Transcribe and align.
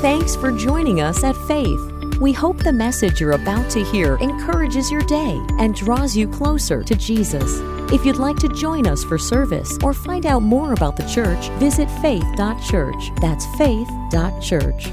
Thanks 0.00 0.34
for 0.34 0.50
joining 0.50 1.02
us 1.02 1.22
at 1.24 1.36
Faith. 1.46 1.78
We 2.20 2.32
hope 2.32 2.56
the 2.56 2.72
message 2.72 3.20
you're 3.20 3.32
about 3.32 3.68
to 3.72 3.84
hear 3.84 4.16
encourages 4.16 4.90
your 4.90 5.02
day 5.02 5.38
and 5.58 5.74
draws 5.74 6.16
you 6.16 6.26
closer 6.26 6.82
to 6.82 6.94
Jesus. 6.94 7.58
If 7.92 8.06
you'd 8.06 8.16
like 8.16 8.38
to 8.38 8.48
join 8.48 8.86
us 8.86 9.04
for 9.04 9.18
service 9.18 9.76
or 9.82 9.92
find 9.92 10.24
out 10.24 10.40
more 10.40 10.72
about 10.72 10.96
the 10.96 11.06
church, 11.06 11.50
visit 11.58 11.86
faith.church. 12.00 13.10
That's 13.20 13.44
faith.church. 13.58 14.88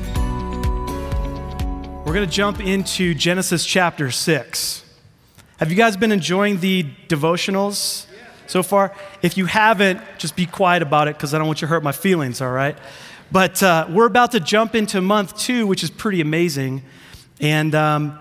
We're 2.05 2.13
going 2.13 2.27
to 2.27 2.35
jump 2.35 2.59
into 2.59 3.13
Genesis 3.13 3.65
chapter 3.65 4.11
6. 4.11 4.83
Have 5.61 5.71
you 5.71 5.77
guys 5.77 5.95
been 5.95 6.11
enjoying 6.11 6.59
the 6.59 6.83
devotionals 7.07 8.07
so 8.45 8.61
far? 8.61 8.93
If 9.21 9.37
you 9.37 9.45
haven't, 9.45 10.01
just 10.17 10.35
be 10.35 10.47
quiet 10.47 10.81
about 10.81 11.07
it 11.07 11.15
because 11.15 11.33
I 11.33 11.37
don't 11.37 11.47
want 11.47 11.61
you 11.61 11.67
to 11.67 11.69
hurt 11.69 11.83
my 11.83 11.93
feelings, 11.93 12.41
all 12.41 12.51
right? 12.51 12.77
But 13.31 13.61
uh, 13.61 13.87
we're 13.89 14.05
about 14.05 14.31
to 14.31 14.39
jump 14.39 14.75
into 14.75 15.01
month 15.01 15.37
two, 15.37 15.67
which 15.67 15.83
is 15.83 15.89
pretty 15.89 16.21
amazing. 16.21 16.83
And 17.39 17.75
um, 17.75 18.19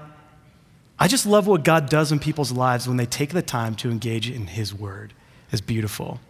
I 0.98 1.08
just 1.08 1.26
love 1.26 1.46
what 1.46 1.64
God 1.64 1.88
does 1.88 2.12
in 2.12 2.18
people's 2.18 2.52
lives 2.52 2.88
when 2.88 2.96
they 2.96 3.06
take 3.06 3.30
the 3.30 3.42
time 3.42 3.74
to 3.76 3.90
engage 3.90 4.30
in 4.30 4.48
His 4.48 4.74
Word. 4.74 5.12
It's 5.52 5.60
beautiful. 5.60 6.20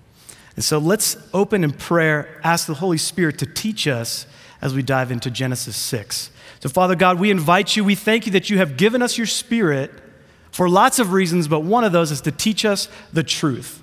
And 0.56 0.64
so 0.64 0.78
let's 0.78 1.16
open 1.32 1.64
in 1.64 1.72
prayer, 1.72 2.40
ask 2.42 2.66
the 2.66 2.74
Holy 2.74 2.98
Spirit 2.98 3.38
to 3.38 3.46
teach 3.46 3.86
us 3.86 4.26
as 4.60 4.74
we 4.74 4.82
dive 4.82 5.10
into 5.10 5.30
Genesis 5.30 5.76
6. 5.76 6.30
So, 6.60 6.68
Father 6.68 6.96
God, 6.96 7.20
we 7.20 7.30
invite 7.30 7.76
you, 7.76 7.84
we 7.84 7.94
thank 7.94 8.26
you 8.26 8.32
that 8.32 8.48
you 8.50 8.58
have 8.58 8.76
given 8.76 9.02
us 9.02 9.18
your 9.18 9.26
Spirit 9.26 9.90
for 10.50 10.68
lots 10.68 10.98
of 10.98 11.12
reasons, 11.12 11.48
but 11.48 11.60
one 11.60 11.84
of 11.84 11.92
those 11.92 12.10
is 12.10 12.22
to 12.22 12.32
teach 12.32 12.64
us 12.64 12.88
the 13.12 13.22
truth. 13.22 13.82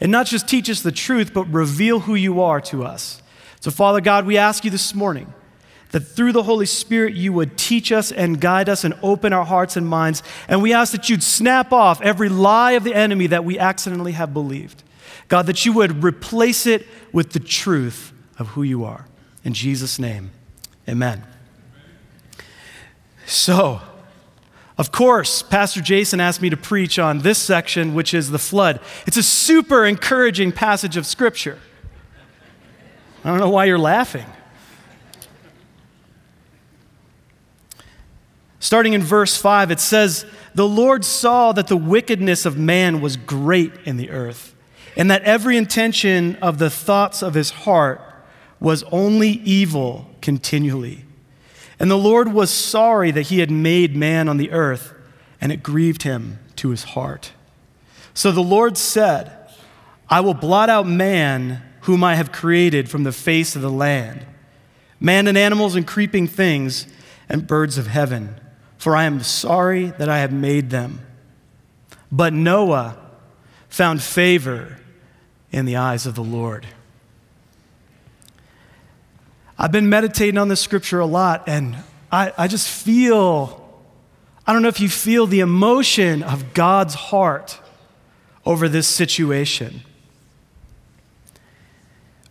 And 0.00 0.12
not 0.12 0.26
just 0.26 0.48
teach 0.48 0.70
us 0.70 0.80
the 0.80 0.92
truth, 0.92 1.34
but 1.34 1.44
reveal 1.48 2.00
who 2.00 2.14
you 2.14 2.40
are 2.40 2.60
to 2.62 2.84
us. 2.84 3.20
So, 3.60 3.70
Father 3.70 4.00
God, 4.00 4.26
we 4.26 4.36
ask 4.36 4.64
you 4.64 4.70
this 4.70 4.94
morning 4.94 5.32
that 5.90 6.00
through 6.00 6.32
the 6.32 6.42
Holy 6.42 6.66
Spirit 6.66 7.14
you 7.14 7.32
would 7.32 7.56
teach 7.56 7.90
us 7.90 8.12
and 8.12 8.40
guide 8.40 8.68
us 8.68 8.84
and 8.84 8.94
open 9.02 9.32
our 9.32 9.44
hearts 9.44 9.76
and 9.76 9.86
minds. 9.86 10.22
And 10.48 10.62
we 10.62 10.72
ask 10.72 10.92
that 10.92 11.08
you'd 11.08 11.22
snap 11.22 11.72
off 11.72 12.00
every 12.02 12.28
lie 12.28 12.72
of 12.72 12.84
the 12.84 12.94
enemy 12.94 13.26
that 13.28 13.44
we 13.44 13.58
accidentally 13.58 14.12
have 14.12 14.32
believed. 14.32 14.82
God, 15.28 15.46
that 15.46 15.64
you 15.66 15.72
would 15.72 16.04
replace 16.04 16.66
it 16.66 16.86
with 17.12 17.32
the 17.32 17.40
truth 17.40 18.12
of 18.38 18.48
who 18.48 18.62
you 18.62 18.84
are. 18.84 19.06
In 19.44 19.54
Jesus' 19.54 19.98
name, 19.98 20.30
amen. 20.88 21.24
So, 23.26 23.80
of 24.78 24.92
course, 24.92 25.42
Pastor 25.42 25.80
Jason 25.80 26.20
asked 26.20 26.40
me 26.40 26.50
to 26.50 26.56
preach 26.56 26.98
on 26.98 27.20
this 27.20 27.38
section, 27.38 27.94
which 27.94 28.14
is 28.14 28.30
the 28.30 28.38
flood. 28.38 28.80
It's 29.06 29.16
a 29.16 29.22
super 29.22 29.84
encouraging 29.84 30.52
passage 30.52 30.96
of 30.96 31.04
Scripture. 31.04 31.58
I 33.24 33.30
don't 33.30 33.40
know 33.40 33.50
why 33.50 33.64
you're 33.64 33.78
laughing. 33.78 34.26
Starting 38.60 38.92
in 38.92 39.02
verse 39.02 39.36
5, 39.36 39.70
it 39.70 39.80
says, 39.80 40.26
The 40.54 40.68
Lord 40.68 41.04
saw 41.04 41.52
that 41.52 41.68
the 41.68 41.76
wickedness 41.76 42.44
of 42.44 42.58
man 42.58 43.00
was 43.00 43.16
great 43.16 43.72
in 43.84 43.96
the 43.96 44.10
earth, 44.10 44.54
and 44.96 45.10
that 45.10 45.22
every 45.22 45.56
intention 45.56 46.36
of 46.36 46.58
the 46.58 46.70
thoughts 46.70 47.22
of 47.22 47.34
his 47.34 47.50
heart 47.50 48.00
was 48.60 48.82
only 48.84 49.30
evil 49.30 50.10
continually. 50.20 51.04
And 51.78 51.90
the 51.90 51.98
Lord 51.98 52.32
was 52.32 52.50
sorry 52.50 53.10
that 53.12 53.22
he 53.22 53.38
had 53.38 53.50
made 53.50 53.94
man 53.94 54.28
on 54.28 54.36
the 54.36 54.50
earth, 54.50 54.92
and 55.40 55.52
it 55.52 55.62
grieved 55.62 56.02
him 56.02 56.40
to 56.56 56.70
his 56.70 56.82
heart. 56.82 57.32
So 58.14 58.32
the 58.32 58.40
Lord 58.40 58.76
said, 58.76 59.32
I 60.10 60.20
will 60.20 60.34
blot 60.34 60.68
out 60.68 60.86
man 60.86 61.62
whom 61.88 62.04
I 62.04 62.16
have 62.16 62.32
created 62.32 62.90
from 62.90 63.04
the 63.04 63.12
face 63.12 63.56
of 63.56 63.62
the 63.62 63.70
land, 63.70 64.26
man 65.00 65.26
and 65.26 65.38
animals 65.38 65.74
and 65.74 65.86
creeping 65.86 66.26
things 66.26 66.86
and 67.30 67.46
birds 67.46 67.78
of 67.78 67.86
heaven, 67.86 68.38
for 68.76 68.94
I 68.94 69.04
am 69.04 69.22
sorry 69.22 69.86
that 69.96 70.06
I 70.06 70.18
have 70.18 70.30
made 70.30 70.68
them. 70.68 71.00
But 72.12 72.34
Noah 72.34 72.98
found 73.70 74.02
favor 74.02 74.76
in 75.50 75.64
the 75.64 75.76
eyes 75.76 76.04
of 76.04 76.14
the 76.14 76.22
Lord. 76.22 76.66
I've 79.58 79.72
been 79.72 79.88
meditating 79.88 80.36
on 80.36 80.48
this 80.48 80.60
scripture 80.60 81.00
a 81.00 81.06
lot, 81.06 81.44
and 81.46 81.74
I, 82.12 82.34
I 82.36 82.48
just 82.48 82.68
feel 82.68 83.66
I 84.46 84.52
don't 84.52 84.60
know 84.60 84.68
if 84.68 84.80
you 84.80 84.90
feel 84.90 85.26
the 85.26 85.40
emotion 85.40 86.22
of 86.22 86.52
God's 86.52 86.92
heart 86.92 87.58
over 88.44 88.68
this 88.68 88.86
situation. 88.86 89.84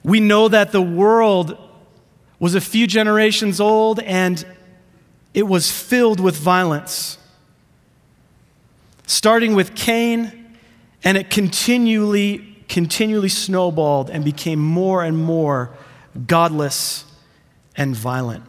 We 0.07 0.22
know 0.22 0.47
that 0.47 0.72
the 0.72 0.81
world 0.81 1.57
was 2.40 2.56
a 2.56 2.62
few 2.62 2.88
generations 2.88 3.59
old 3.59 4.00
and 4.00 4.44
it 5.34 5.44
was 5.44 5.69
filled 5.69 6.22
with 6.22 6.38
violence. 6.38 7.18
Starting 9.06 9.53
with 9.53 9.75
Cain, 9.75 10.56
and 11.03 11.18
it 11.18 11.29
continually, 11.29 12.56
continually 12.69 13.28
snowballed 13.28 14.09
and 14.09 14.23
became 14.23 14.59
more 14.59 15.03
and 15.03 15.18
more 15.18 15.72
godless 16.25 17.03
and 17.75 17.94
violent. 17.94 18.45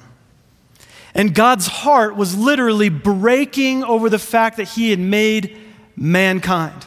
And 1.12 1.34
God's 1.34 1.66
heart 1.66 2.14
was 2.14 2.36
literally 2.36 2.88
breaking 2.88 3.82
over 3.82 4.08
the 4.08 4.18
fact 4.20 4.58
that 4.58 4.68
He 4.68 4.90
had 4.90 5.00
made 5.00 5.58
mankind. 5.96 6.86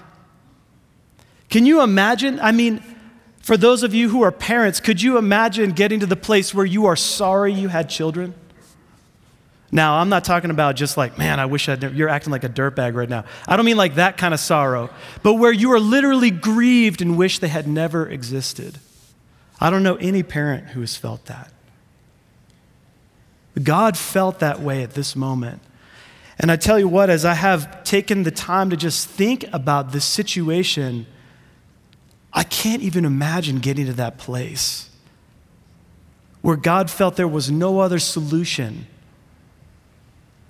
Can 1.50 1.66
you 1.66 1.82
imagine? 1.82 2.40
I 2.40 2.54
mean, 2.54 2.82
for 3.42 3.58
those 3.58 3.84
of 3.84 3.94
you 3.94 4.10
who 4.10 4.22
are 4.22 4.32
parents, 4.32 4.80
could 4.80 5.02
you 5.02 5.18
imagine 5.18 5.72
getting 5.72 6.00
to 6.00 6.06
the 6.06 6.16
place 6.16 6.54
where 6.54 6.66
you 6.66 6.86
are 6.86 6.96
sorry 6.96 7.54
you 7.54 7.70
had 7.70 7.90
children? 7.90 8.36
Now, 9.72 10.00
I'm 10.00 10.10
not 10.10 10.26
talking 10.26 10.52
about 10.52 10.76
just 10.76 10.98
like, 10.98 11.18
man, 11.18 11.40
I 11.40 11.46
wish 11.46 11.70
I'd 11.70 11.82
never, 11.82 11.96
you're 11.96 12.10
acting 12.10 12.32
like 12.32 12.44
a 12.44 12.50
dirtbag 12.50 12.94
right 12.94 13.08
now. 13.10 13.24
I 13.48 13.56
don't 13.56 13.66
mean 13.66 13.78
like 13.78 13.96
that 13.96 14.18
kind 14.18 14.34
of 14.34 14.40
sorrow, 14.40 14.90
but 15.24 15.36
where 15.36 15.52
you 15.52 15.72
are 15.72 15.80
literally 15.80 16.30
grieved 16.30 17.02
and 17.02 17.18
wish 17.18 17.40
they 17.40 17.48
had 17.48 17.68
never 17.68 18.08
existed. 18.08 18.80
I 19.60 19.70
don't 19.70 19.84
know 19.84 19.96
any 19.96 20.24
parent 20.24 20.68
who 20.70 20.82
has 20.82 20.98
felt 20.98 21.26
that. 21.26 21.52
God 23.62 23.98
felt 23.98 24.40
that 24.40 24.60
way 24.60 24.84
at 24.84 24.92
this 24.92 25.16
moment. 25.16 25.62
And 26.38 26.52
I 26.52 26.58
tell 26.58 26.80
you 26.80 26.88
what, 26.88 27.10
as 27.10 27.24
I 27.24 27.36
have 27.36 27.84
taken 27.84 28.24
the 28.24 28.32
time 28.32 28.70
to 28.72 28.78
just 28.78 29.08
think 29.08 29.46
about 29.54 29.92
this 29.92 30.06
situation, 30.06 31.06
I 32.34 32.44
can't 32.44 32.82
even 32.82 33.06
imagine 33.06 33.60
getting 33.60 33.86
to 33.88 33.94
that 33.94 34.18
place 34.18 34.90
where 36.42 36.56
God 36.56 36.90
felt 36.90 37.16
there 37.16 37.28
was 37.28 37.52
no 37.52 37.80
other 37.80 38.00
solution 38.00 38.88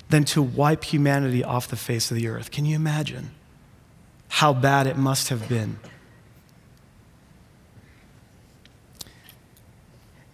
than 0.10 0.24
to 0.26 0.42
wipe 0.42 0.84
humanity 0.84 1.44
off 1.44 1.68
the 1.68 1.76
face 1.76 2.12
of 2.12 2.18
the 2.18 2.28
earth. 2.28 2.52
Can 2.52 2.66
you 2.66 2.76
imagine 2.76 3.32
how 4.28 4.54
bad 4.54 4.88
it 4.88 4.98
must 4.98 5.30
have 5.30 5.50
been? 5.50 5.80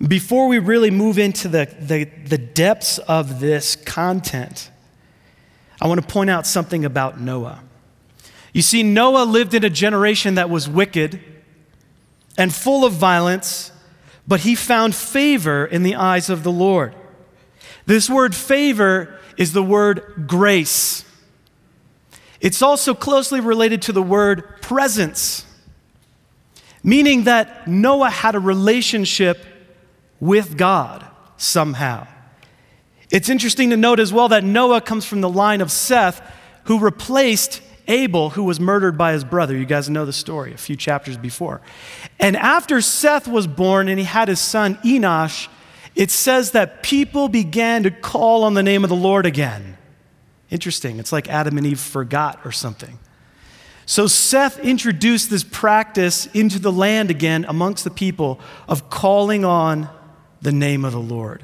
Before 0.06 0.48
we 0.48 0.60
really 0.60 0.92
move 0.92 1.18
into 1.18 1.48
the, 1.48 1.74
the, 1.80 2.04
the 2.04 2.38
depths 2.38 3.00
of 3.00 3.40
this 3.40 3.76
content, 3.76 4.70
I 5.82 5.88
want 5.88 6.02
to 6.02 6.08
point 6.08 6.30
out 6.30 6.46
something 6.46 6.86
about 6.86 7.20
Noah. 7.20 7.62
You 8.54 8.62
see, 8.62 8.84
Noah 8.84 9.24
lived 9.24 9.54
in 9.54 9.64
a 9.64 9.70
generation 9.70 10.36
that 10.36 10.50
was 10.50 10.70
wicked 10.70 11.20
and 12.38 12.54
full 12.54 12.86
of 12.86 12.94
violence, 12.94 13.72
but 14.28 14.42
he 14.42 14.56
found 14.56 14.94
favor 14.96 15.66
in 15.66 15.84
the 15.84 15.96
eyes 15.96 16.30
of 16.30 16.44
the 16.44 16.52
Lord. 16.52 16.94
This 17.86 18.10
word 18.10 18.36
favor 18.36 19.20
is 19.38 19.54
the 19.54 19.64
word 19.64 20.26
grace. 20.28 21.04
It's 22.40 22.62
also 22.62 22.94
closely 22.94 23.40
related 23.40 23.82
to 23.84 23.92
the 23.92 24.04
word 24.04 24.62
presence, 24.62 25.46
meaning 26.84 27.24
that 27.24 27.68
Noah 27.68 28.10
had 28.10 28.36
a 28.36 28.40
relationship 28.40 29.44
with 30.20 30.58
God 30.58 31.06
somehow. 31.38 32.08
It's 33.10 33.30
interesting 33.30 33.70
to 33.70 33.78
note 33.78 34.00
as 34.00 34.12
well 34.12 34.28
that 34.30 34.44
Noah 34.44 34.82
comes 34.82 35.06
from 35.06 35.22
the 35.22 35.30
line 35.30 35.62
of 35.62 35.72
Seth, 35.72 36.22
who 36.66 36.80
replaced 36.80 37.62
Abel, 37.88 38.32
who 38.32 38.44
was 38.44 38.60
murdered 38.60 38.98
by 38.98 39.14
his 39.14 39.24
brother. 39.24 39.56
You 39.56 39.66
guys 39.66 39.90
know 39.90 40.06
the 40.06 40.14
story 40.14 40.54
a 40.54 40.58
few 40.58 40.76
chapters 40.76 41.18
before. 41.18 41.62
And 42.20 42.36
after 42.36 42.82
Seth 42.82 43.28
was 43.28 43.48
born 43.48 43.88
and 43.88 43.98
he 43.98 44.06
had 44.06 44.28
his 44.28 44.40
son 44.40 44.76
Enosh, 44.84 45.48
it 45.96 46.12
says 46.12 46.52
that 46.52 46.84
people 46.84 47.28
began 47.28 47.84
to 47.84 47.92
call 47.92 48.44
on 48.44 48.54
the 48.54 48.64
name 48.64 48.84
of 48.84 48.90
the 48.90 48.96
Lord 48.96 49.26
again. 49.26 49.78
Interesting. 50.50 51.00
It's 51.00 51.12
like 51.12 51.30
Adam 51.30 51.58
and 51.58 51.66
Eve 51.66 51.80
forgot 51.80 52.40
or 52.46 52.52
something. 52.52 53.00
So 53.86 54.06
Seth 54.06 54.60
introduced 54.60 55.30
this 55.30 55.44
practice 55.44 56.26
into 56.28 56.60
the 56.60 56.72
land 56.72 57.10
again 57.10 57.46
amongst 57.48 57.84
the 57.84 57.90
people 57.90 58.40
of 58.68 58.90
calling 58.90 59.46
on 59.46 59.90
the 60.42 60.52
name 60.52 60.84
of 60.84 60.92
the 60.92 61.00
Lord. 61.00 61.44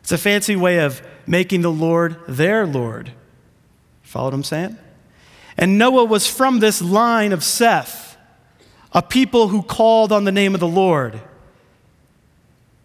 It's 0.00 0.12
a 0.12 0.18
fancy 0.18 0.56
way 0.56 0.80
of 0.80 1.00
making 1.26 1.62
the 1.62 1.70
Lord 1.70 2.16
their 2.26 2.66
Lord. 2.66 3.12
Follow 4.02 4.26
what 4.26 4.34
I'm 4.34 4.42
saying? 4.42 4.76
And 5.56 5.78
Noah 5.78 6.04
was 6.04 6.26
from 6.26 6.60
this 6.60 6.80
line 6.80 7.32
of 7.32 7.44
Seth, 7.44 8.16
a 8.92 9.02
people 9.02 9.48
who 9.48 9.62
called 9.62 10.12
on 10.12 10.24
the 10.24 10.32
name 10.32 10.54
of 10.54 10.60
the 10.60 10.68
Lord. 10.68 11.20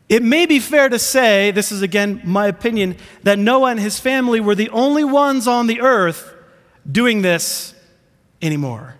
It 0.08 0.22
may 0.22 0.46
be 0.46 0.60
fair 0.60 0.90
to 0.90 1.00
say, 1.00 1.52
this 1.52 1.72
is 1.72 1.82
again 1.82 2.22
my 2.24 2.48
opinion, 2.48 2.98
that 3.24 3.40
Noah 3.40 3.72
and 3.72 3.80
his 3.80 4.00
family 4.00 4.40
were 4.40 4.56
the 4.56 4.70
only 4.70 5.04
ones 5.04 5.48
on 5.48 5.68
the 5.68 5.82
earth 5.82 6.34
doing 6.90 7.22
this 7.24 7.74
anymore. 8.42 8.96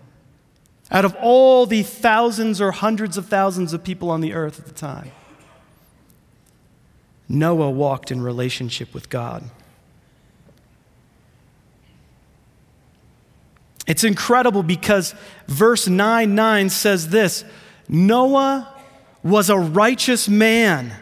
Out 0.90 1.04
of 1.04 1.16
all 1.20 1.66
the 1.66 1.82
thousands 1.82 2.60
or 2.60 2.72
hundreds 2.72 3.16
of 3.16 3.26
thousands 3.26 3.72
of 3.72 3.84
people 3.84 4.10
on 4.10 4.20
the 4.20 4.32
earth 4.32 4.58
at 4.58 4.66
the 4.66 4.72
time, 4.72 5.12
Noah 7.28 7.70
walked 7.70 8.10
in 8.10 8.20
relationship 8.20 8.94
with 8.94 9.08
God. 9.08 9.44
It's 13.86 14.04
incredible 14.04 14.62
because 14.62 15.14
verse 15.46 15.86
9 15.86 16.34
9 16.34 16.70
says 16.70 17.08
this 17.08 17.44
Noah 17.88 18.72
was 19.22 19.50
a 19.50 19.58
righteous 19.58 20.28
man, 20.28 20.92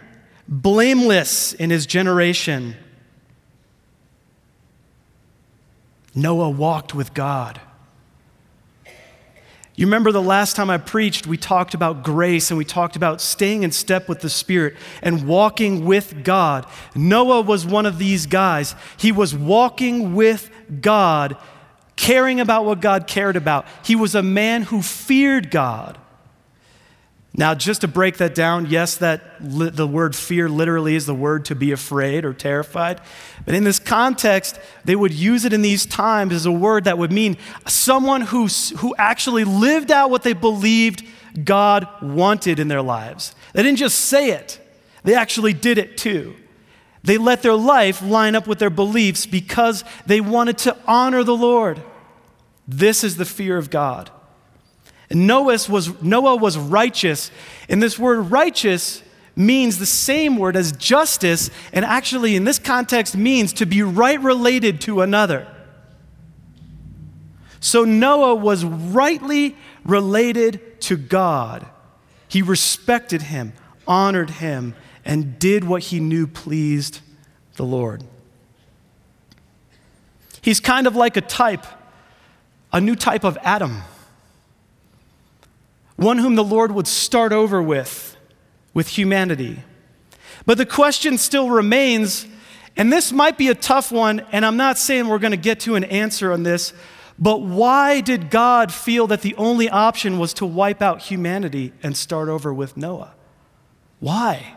blameless 0.48 1.52
in 1.54 1.70
his 1.70 1.86
generation. 1.86 2.76
Noah 6.14 6.50
walked 6.50 6.94
with 6.94 7.12
God. 7.12 7.60
You 9.76 9.86
remember 9.86 10.12
the 10.12 10.22
last 10.22 10.54
time 10.54 10.70
I 10.70 10.78
preached, 10.78 11.26
we 11.26 11.36
talked 11.36 11.74
about 11.74 12.04
grace 12.04 12.50
and 12.52 12.58
we 12.58 12.64
talked 12.64 12.94
about 12.94 13.20
staying 13.20 13.64
in 13.64 13.72
step 13.72 14.08
with 14.08 14.20
the 14.20 14.30
Spirit 14.30 14.76
and 15.02 15.26
walking 15.26 15.84
with 15.84 16.22
God. 16.22 16.66
Noah 16.94 17.40
was 17.40 17.66
one 17.66 17.84
of 17.84 17.98
these 17.98 18.26
guys. 18.26 18.76
He 18.96 19.10
was 19.10 19.34
walking 19.34 20.14
with 20.14 20.48
God, 20.80 21.36
caring 21.96 22.40
about 22.40 22.64
what 22.64 22.80
God 22.80 23.06
cared 23.06 23.36
about. 23.36 23.66
He 23.84 23.96
was 23.96 24.14
a 24.14 24.22
man 24.22 24.62
who 24.62 24.82
feared 24.82 25.50
God. 25.50 25.98
Now, 27.36 27.54
just 27.54 27.80
to 27.80 27.88
break 27.88 28.18
that 28.18 28.32
down, 28.32 28.66
yes, 28.66 28.96
that 28.98 29.22
li- 29.40 29.70
the 29.70 29.88
word 29.88 30.14
fear 30.14 30.48
literally 30.48 30.94
is 30.94 31.06
the 31.06 31.14
word 31.14 31.44
to 31.46 31.56
be 31.56 31.72
afraid 31.72 32.24
or 32.24 32.32
terrified. 32.32 33.00
But 33.44 33.56
in 33.56 33.64
this 33.64 33.80
context, 33.80 34.60
they 34.84 34.94
would 34.94 35.12
use 35.12 35.44
it 35.44 35.52
in 35.52 35.60
these 35.60 35.84
times 35.84 36.32
as 36.32 36.46
a 36.46 36.52
word 36.52 36.84
that 36.84 36.96
would 36.96 37.10
mean 37.10 37.36
someone 37.66 38.20
who, 38.20 38.46
who 38.76 38.94
actually 38.96 39.42
lived 39.42 39.90
out 39.90 40.10
what 40.10 40.22
they 40.22 40.32
believed 40.32 41.04
God 41.42 41.88
wanted 42.00 42.60
in 42.60 42.68
their 42.68 42.82
lives. 42.82 43.34
They 43.52 43.64
didn't 43.64 43.78
just 43.78 43.98
say 43.98 44.30
it, 44.30 44.60
they 45.02 45.14
actually 45.14 45.54
did 45.54 45.76
it 45.76 45.96
too. 45.96 46.36
They 47.04 47.18
let 47.18 47.42
their 47.42 47.54
life 47.54 48.02
line 48.02 48.34
up 48.34 48.46
with 48.46 48.58
their 48.58 48.70
beliefs 48.70 49.26
because 49.26 49.84
they 50.06 50.22
wanted 50.22 50.56
to 50.58 50.76
honor 50.86 51.22
the 51.22 51.36
Lord. 51.36 51.82
This 52.66 53.04
is 53.04 53.18
the 53.18 53.26
fear 53.26 53.58
of 53.58 53.68
God. 53.68 54.10
Noah 55.10 55.58
was, 55.68 56.02
Noah 56.02 56.36
was 56.36 56.56
righteous. 56.56 57.30
And 57.68 57.82
this 57.82 57.98
word 57.98 58.30
righteous 58.30 59.02
means 59.36 59.78
the 59.78 59.86
same 59.86 60.38
word 60.38 60.56
as 60.56 60.72
justice, 60.72 61.50
and 61.72 61.84
actually, 61.84 62.36
in 62.36 62.44
this 62.44 62.58
context, 62.58 63.16
means 63.16 63.52
to 63.54 63.66
be 63.66 63.82
right 63.82 64.20
related 64.20 64.80
to 64.82 65.02
another. 65.02 65.46
So 67.60 67.84
Noah 67.84 68.34
was 68.36 68.64
rightly 68.64 69.56
related 69.84 70.80
to 70.82 70.96
God. 70.96 71.66
He 72.28 72.42
respected 72.42 73.22
him, 73.22 73.52
honored 73.86 74.30
him, 74.30 74.74
and 75.04 75.38
did 75.38 75.64
what 75.64 75.84
he 75.84 76.00
knew 76.00 76.26
pleased 76.26 77.00
the 77.56 77.64
Lord. 77.64 78.02
He's 80.40 80.60
kind 80.60 80.86
of 80.86 80.96
like 80.96 81.16
a 81.16 81.20
type, 81.20 81.66
a 82.72 82.80
new 82.80 82.96
type 82.96 83.24
of 83.24 83.38
Adam 83.42 83.82
one 85.96 86.18
whom 86.18 86.34
the 86.34 86.44
Lord 86.44 86.72
would 86.72 86.86
start 86.86 87.32
over 87.32 87.62
with, 87.62 88.16
with 88.72 88.88
humanity. 88.88 89.62
But 90.46 90.58
the 90.58 90.66
question 90.66 91.18
still 91.18 91.50
remains, 91.50 92.26
and 92.76 92.92
this 92.92 93.12
might 93.12 93.38
be 93.38 93.48
a 93.48 93.54
tough 93.54 93.92
one, 93.92 94.20
and 94.32 94.44
I'm 94.44 94.56
not 94.56 94.78
saying 94.78 95.08
we're 95.08 95.18
going 95.18 95.30
to 95.30 95.36
get 95.36 95.60
to 95.60 95.76
an 95.76 95.84
answer 95.84 96.32
on 96.32 96.42
this, 96.42 96.72
but 97.18 97.42
why 97.42 98.00
did 98.00 98.28
God 98.28 98.72
feel 98.72 99.06
that 99.06 99.22
the 99.22 99.36
only 99.36 99.68
option 99.68 100.18
was 100.18 100.34
to 100.34 100.46
wipe 100.46 100.82
out 100.82 101.02
humanity 101.02 101.72
and 101.82 101.96
start 101.96 102.28
over 102.28 102.52
with 102.52 102.76
Noah? 102.76 103.14
Why? 104.00 104.56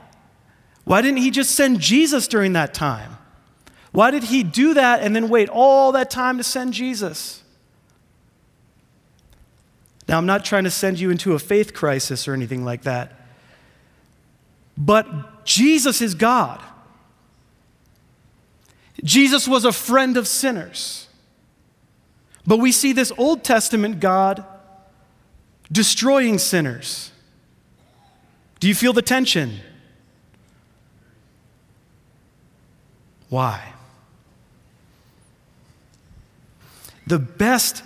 Why 0.87 1.01
didn't 1.01 1.17
he 1.17 1.31
just 1.31 1.51
send 1.51 1.81
Jesus 1.81 2.29
during 2.29 2.53
that 2.53 2.73
time? 2.73 3.17
Why 3.91 4.09
did 4.09 4.23
he 4.23 4.41
do 4.41 4.73
that 4.75 5.01
and 5.01 5.13
then 5.13 5.27
wait 5.27 5.49
all 5.49 5.91
that 5.91 6.09
time 6.09 6.37
to 6.37 6.45
send 6.45 6.71
Jesus? 6.71 7.43
Now, 10.07 10.17
I'm 10.17 10.25
not 10.25 10.45
trying 10.45 10.63
to 10.63 10.71
send 10.71 10.97
you 10.97 11.09
into 11.09 11.33
a 11.33 11.39
faith 11.39 11.73
crisis 11.73 12.25
or 12.25 12.33
anything 12.33 12.63
like 12.63 12.83
that, 12.83 13.11
but 14.77 15.43
Jesus 15.43 16.01
is 16.01 16.15
God. 16.15 16.63
Jesus 19.03 19.45
was 19.45 19.65
a 19.65 19.73
friend 19.73 20.15
of 20.15 20.25
sinners. 20.25 21.09
But 22.45 22.59
we 22.59 22.71
see 22.71 22.93
this 22.93 23.11
Old 23.17 23.43
Testament 23.43 23.99
God 23.99 24.45
destroying 25.69 26.37
sinners. 26.37 27.11
Do 28.61 28.69
you 28.69 28.73
feel 28.73 28.93
the 28.93 29.01
tension? 29.01 29.59
Why? 33.29 33.74
The 37.06 37.19
best 37.19 37.83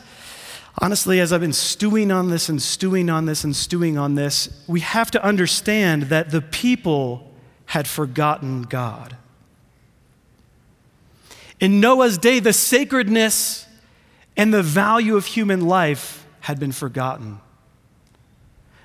honestly, 0.82 1.20
as 1.20 1.32
I've 1.32 1.42
been 1.42 1.54
stewing 1.54 2.12
on 2.12 2.30
this 2.30 2.50
and 2.50 2.62
stewing 2.62 3.10
on 3.10 3.26
this 3.26 3.44
and 3.44 3.56
stewing 3.56 3.98
on 3.98 4.16
this, 4.16 4.64
we 4.68 4.80
have 4.80 5.12
to 5.12 5.24
understand 5.24 6.04
that 6.04 6.32
the 6.32 6.42
people 6.42 7.32
had 7.68 7.88
forgotten 7.88 8.64
God. 8.64 9.16
In 11.60 11.80
Noah's 11.80 12.18
day, 12.18 12.40
the 12.40 12.54
sacredness 12.54 13.68
and 14.36 14.54
the 14.54 14.64
value 14.64 15.16
of 15.16 15.28
human 15.28 15.62
life 15.62 16.26
had 16.42 16.60
been 16.60 16.72
forgotten. 16.72 17.40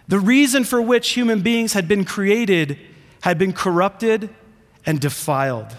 The 0.08 0.20
reason 0.20 0.62
for 0.64 0.80
which 0.82 1.10
human 1.10 1.40
beings 1.40 1.72
had 1.72 1.88
been 1.88 2.04
created 2.04 2.78
had 3.22 3.38
been 3.38 3.54
corrupted 3.54 4.28
and 4.84 5.00
defiled. 5.00 5.74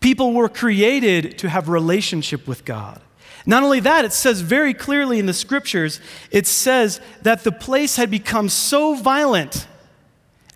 People 0.00 0.32
were 0.32 0.48
created 0.48 1.38
to 1.38 1.48
have 1.48 1.68
relationship 1.68 2.46
with 2.46 2.64
God. 2.64 3.00
Not 3.46 3.62
only 3.62 3.80
that, 3.80 4.04
it 4.04 4.12
says 4.12 4.42
very 4.42 4.74
clearly 4.74 5.18
in 5.18 5.26
the 5.26 5.32
scriptures, 5.32 6.00
it 6.30 6.46
says 6.46 7.00
that 7.22 7.44
the 7.44 7.52
place 7.52 7.96
had 7.96 8.10
become 8.10 8.48
so 8.48 8.94
violent 8.94 9.66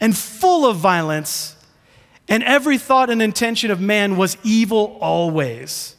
and 0.00 0.16
full 0.16 0.66
of 0.66 0.76
violence, 0.76 1.56
and 2.28 2.42
every 2.42 2.76
thought 2.76 3.08
and 3.08 3.22
intention 3.22 3.70
of 3.70 3.80
man 3.80 4.16
was 4.16 4.36
evil 4.42 4.98
always. 5.00 5.96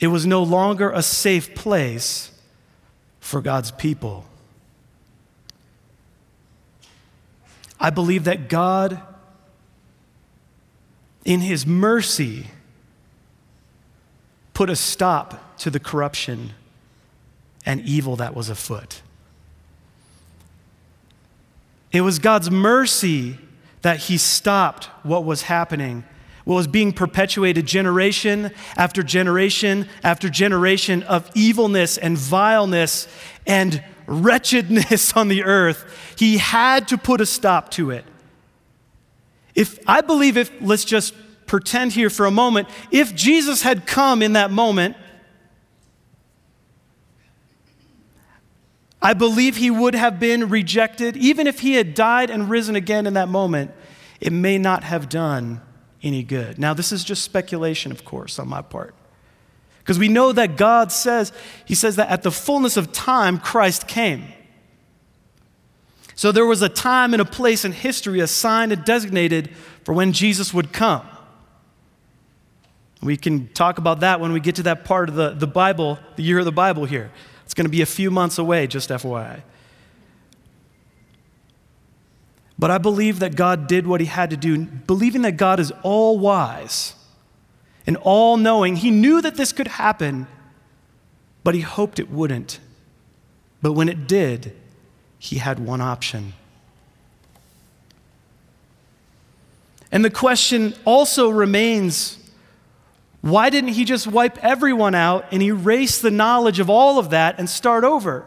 It 0.00 0.08
was 0.08 0.26
no 0.26 0.42
longer 0.42 0.90
a 0.90 1.02
safe 1.02 1.54
place 1.54 2.30
for 3.20 3.40
God's 3.40 3.70
people. 3.70 4.26
I 7.80 7.90
believe 7.90 8.24
that 8.24 8.48
God, 8.48 9.00
in 11.24 11.40
His 11.40 11.66
mercy, 11.66 12.46
put 14.52 14.70
a 14.70 14.76
stop 14.76 15.56
to 15.58 15.70
the 15.70 15.80
corruption 15.80 16.50
and 17.66 17.80
evil 17.82 18.16
that 18.16 18.34
was 18.34 18.48
afoot. 18.48 19.02
It 21.92 22.02
was 22.02 22.18
God's 22.18 22.50
mercy 22.50 23.38
that 23.82 23.98
He 23.98 24.18
stopped 24.18 24.86
what 25.02 25.24
was 25.24 25.42
happening, 25.42 26.04
what 26.44 26.56
was 26.56 26.66
being 26.66 26.92
perpetuated 26.92 27.66
generation 27.66 28.50
after 28.76 29.02
generation 29.02 29.88
after 30.02 30.28
generation 30.28 31.02
of 31.04 31.30
evilness 31.34 31.96
and 31.96 32.18
vileness 32.18 33.08
and 33.46 33.82
wretchedness 34.06 35.12
on 35.16 35.28
the 35.28 35.44
earth. 35.44 36.14
He 36.18 36.38
had 36.38 36.88
to 36.88 36.98
put 36.98 37.20
a 37.20 37.26
stop 37.26 37.70
to 37.72 37.90
it. 37.90 38.04
If 39.54 39.78
I 39.86 40.00
believe 40.00 40.36
if 40.36 40.50
let's 40.60 40.84
just 40.84 41.14
pretend 41.46 41.92
here 41.92 42.10
for 42.10 42.26
a 42.26 42.30
moment 42.30 42.68
if 42.90 43.14
Jesus 43.14 43.62
had 43.62 43.86
come 43.86 44.22
in 44.22 44.32
that 44.32 44.50
moment, 44.50 44.96
I 49.04 49.12
believe 49.12 49.58
he 49.58 49.70
would 49.70 49.94
have 49.94 50.18
been 50.18 50.48
rejected. 50.48 51.14
Even 51.18 51.46
if 51.46 51.60
he 51.60 51.74
had 51.74 51.94
died 51.94 52.30
and 52.30 52.48
risen 52.48 52.74
again 52.74 53.06
in 53.06 53.12
that 53.14 53.28
moment, 53.28 53.70
it 54.18 54.32
may 54.32 54.56
not 54.56 54.82
have 54.82 55.10
done 55.10 55.60
any 56.02 56.22
good. 56.22 56.58
Now, 56.58 56.72
this 56.72 56.90
is 56.90 57.04
just 57.04 57.22
speculation, 57.22 57.92
of 57.92 58.04
course, 58.06 58.38
on 58.38 58.48
my 58.48 58.62
part. 58.62 58.94
Because 59.80 59.98
we 59.98 60.08
know 60.08 60.32
that 60.32 60.56
God 60.56 60.90
says, 60.90 61.32
He 61.66 61.74
says 61.74 61.96
that 61.96 62.08
at 62.08 62.22
the 62.22 62.30
fullness 62.30 62.78
of 62.78 62.92
time, 62.92 63.38
Christ 63.38 63.86
came. 63.86 64.24
So 66.14 66.30
there 66.30 66.46
was 66.46 66.62
a 66.62 66.68
time 66.68 67.12
and 67.12 67.20
a 67.20 67.24
place 67.24 67.64
in 67.64 67.72
history 67.72 68.20
assigned 68.20 68.72
and 68.72 68.84
designated 68.84 69.50
for 69.82 69.92
when 69.92 70.12
Jesus 70.12 70.54
would 70.54 70.72
come. 70.72 71.06
We 73.02 73.16
can 73.16 73.48
talk 73.48 73.78
about 73.78 74.00
that 74.00 74.20
when 74.20 74.32
we 74.32 74.40
get 74.40 74.54
to 74.56 74.62
that 74.64 74.84
part 74.84 75.08
of 75.08 75.14
the, 75.14 75.30
the 75.30 75.46
Bible, 75.46 75.98
the 76.16 76.22
year 76.22 76.38
of 76.38 76.44
the 76.44 76.52
Bible 76.52 76.84
here. 76.86 77.10
It's 77.44 77.52
going 77.52 77.66
to 77.66 77.70
be 77.70 77.82
a 77.82 77.86
few 77.86 78.10
months 78.10 78.38
away, 78.38 78.66
just 78.66 78.88
FYI. 78.88 79.42
But 82.58 82.70
I 82.70 82.78
believe 82.78 83.18
that 83.18 83.36
God 83.36 83.66
did 83.66 83.86
what 83.86 84.00
he 84.00 84.06
had 84.06 84.30
to 84.30 84.36
do, 84.36 84.64
believing 84.64 85.22
that 85.22 85.36
God 85.36 85.60
is 85.60 85.72
all 85.82 86.18
wise 86.18 86.94
and 87.86 87.96
all 87.98 88.36
knowing. 88.36 88.76
He 88.76 88.90
knew 88.90 89.20
that 89.20 89.34
this 89.34 89.52
could 89.52 89.68
happen, 89.68 90.26
but 91.42 91.54
he 91.54 91.60
hoped 91.60 91.98
it 91.98 92.10
wouldn't. 92.10 92.60
But 93.60 93.72
when 93.72 93.88
it 93.88 94.06
did, 94.06 94.56
he 95.24 95.38
had 95.38 95.58
one 95.58 95.80
option. 95.80 96.34
And 99.90 100.04
the 100.04 100.10
question 100.10 100.74
also 100.84 101.30
remains 101.30 102.18
why 103.22 103.48
didn't 103.48 103.70
he 103.70 103.86
just 103.86 104.06
wipe 104.06 104.36
everyone 104.44 104.94
out 104.94 105.24
and 105.32 105.42
erase 105.42 105.98
the 105.98 106.10
knowledge 106.10 106.60
of 106.60 106.68
all 106.68 106.98
of 106.98 107.08
that 107.08 107.36
and 107.38 107.48
start 107.48 107.84
over? 107.84 108.26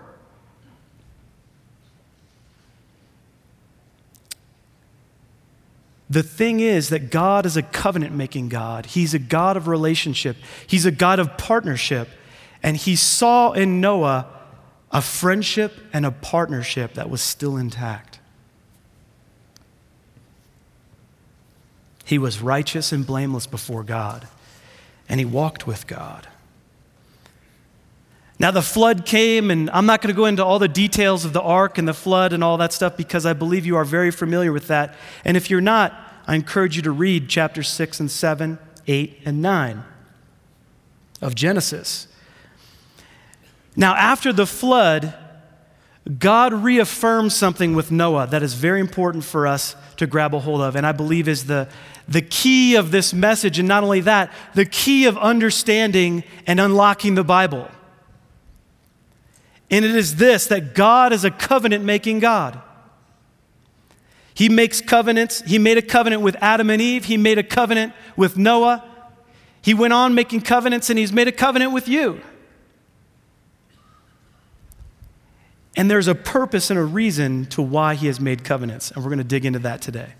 The 6.10 6.24
thing 6.24 6.62
is 6.62 6.90
that 6.90 7.12
God 7.12 7.46
is 7.46 7.56
a 7.56 7.62
covenant 7.62 8.16
making 8.16 8.50
God. 8.50 8.88
He's 8.88 9.14
a 9.14 9.20
God 9.20 9.56
of 9.56 9.68
relationship, 9.68 10.36
He's 10.66 10.88
a 10.88 10.92
God 10.92 11.20
of 11.20 11.38
partnership. 11.38 12.10
And 12.64 12.76
He 12.76 12.96
saw 12.96 13.52
in 13.52 13.80
Noah 13.82 14.26
a 14.92 15.02
friendship 15.02 15.74
and 15.94 16.06
a 16.06 16.12
partnership 16.12 16.94
that 16.94 17.10
was 17.10 17.22
still 17.22 17.58
intact. 17.58 18.20
He 22.06 22.18
was 22.18 22.42
righteous 22.42 22.92
and 22.92 23.06
blameless 23.06 23.48
before 23.48 23.84
God 23.84 24.28
and 25.10 25.20
he 25.20 25.26
walked 25.26 25.66
with 25.66 25.88
God. 25.88 26.28
Now, 28.40 28.52
the 28.52 28.62
flood 28.62 29.06
came, 29.06 29.50
and 29.50 29.70
I'm 29.72 29.88
not 29.88 30.02
going 30.02 30.14
to 30.14 30.18
go 30.18 30.26
into 30.26 30.46
all 30.46 30.60
the 30.60 30.68
details 30.68 31.26
of 31.26 31.34
the 31.34 31.42
ark 31.42 31.80
and 31.80 31.88
the 31.88 31.94
flood 31.94 32.34
and 32.34 32.44
all 32.44 32.58
that 32.58 32.72
stuff 32.72 32.96
because 32.96 33.26
I 33.26 33.34
believe 33.34 33.66
you 33.66 33.76
are 33.78 33.86
very 33.86 34.12
familiar 34.12 34.52
with 34.52 34.68
that. 34.68 34.96
And 35.26 35.36
if 35.36 35.50
you're 35.50 35.60
not, 35.60 35.94
I 36.28 36.36
encourage 36.36 36.76
you 36.76 36.84
to 36.84 36.92
read 36.92 37.30
chapter 37.30 37.64
6 37.64 38.00
and 38.00 38.12
7, 38.12 38.60
8, 38.86 39.22
and 39.26 39.42
9 39.42 39.84
of 41.20 41.34
Genesis. 41.34 42.08
Now, 43.80 43.94
after 43.94 44.34
the 44.34 44.48
flood, 44.48 45.14
God 46.18 46.52
reaffirms 46.52 47.36
something 47.36 47.76
with 47.76 47.92
Noah 47.92 48.26
that 48.28 48.42
is 48.42 48.56
very 48.56 48.80
important 48.80 49.24
for 49.24 49.46
us 49.46 49.76
to 49.98 50.08
grab 50.08 50.34
a 50.34 50.40
hold 50.40 50.62
of, 50.62 50.76
and 50.76 50.86
I 50.86 50.94
believe 50.94 51.28
is 51.28 51.46
the, 51.46 51.70
the 52.08 52.24
key 52.24 52.76
of 52.76 52.90
this 52.90 53.14
message, 53.14 53.60
and 53.60 53.68
not 53.68 53.84
only 53.84 54.02
that, 54.02 54.34
the 54.56 54.66
key 54.66 55.06
of 55.06 55.16
understanding 55.20 56.24
and 56.48 56.60
unlocking 56.60 57.14
the 57.14 57.24
Bible. 57.24 57.70
And 59.70 59.86
it 59.86 59.96
is 59.96 60.16
this 60.16 60.48
that 60.48 60.74
God 60.74 61.14
is 61.14 61.24
a 61.24 61.32
covenant 61.32 61.86
making 61.86 62.20
God. 62.20 62.60
He 64.34 64.50
makes 64.50 64.82
covenants. 64.82 65.42
He 65.42 65.60
made 65.60 65.78
a 65.78 65.82
covenant 65.84 66.24
with 66.24 66.36
Adam 66.42 66.72
and 66.72 66.82
Eve, 66.82 67.06
He 67.06 67.18
made 67.18 67.38
a 67.38 67.44
covenant 67.44 67.94
with 68.16 68.38
Noah. 68.38 68.84
He 69.62 69.76
went 69.76 69.94
on 69.94 70.16
making 70.16 70.42
covenants, 70.42 70.90
and 70.90 70.98
He's 70.98 71.14
made 71.14 71.28
a 71.28 71.32
covenant 71.32 71.74
with 71.74 71.88
you. 71.88 72.22
And 75.78 75.90
there's 75.90 76.08
a 76.08 76.16
purpose 76.16 76.72
and 76.72 76.80
a 76.80 76.84
reason 76.84 77.46
to 77.46 77.62
why 77.62 77.94
He 77.94 78.08
has 78.08 78.20
made 78.20 78.44
covenants, 78.44 78.92
and 78.92 79.04
we're 79.04 79.10
going 79.10 79.20
to 79.20 79.24
dig 79.24 79.46
into 79.46 79.60
that 79.60 79.82
today. 79.82 80.14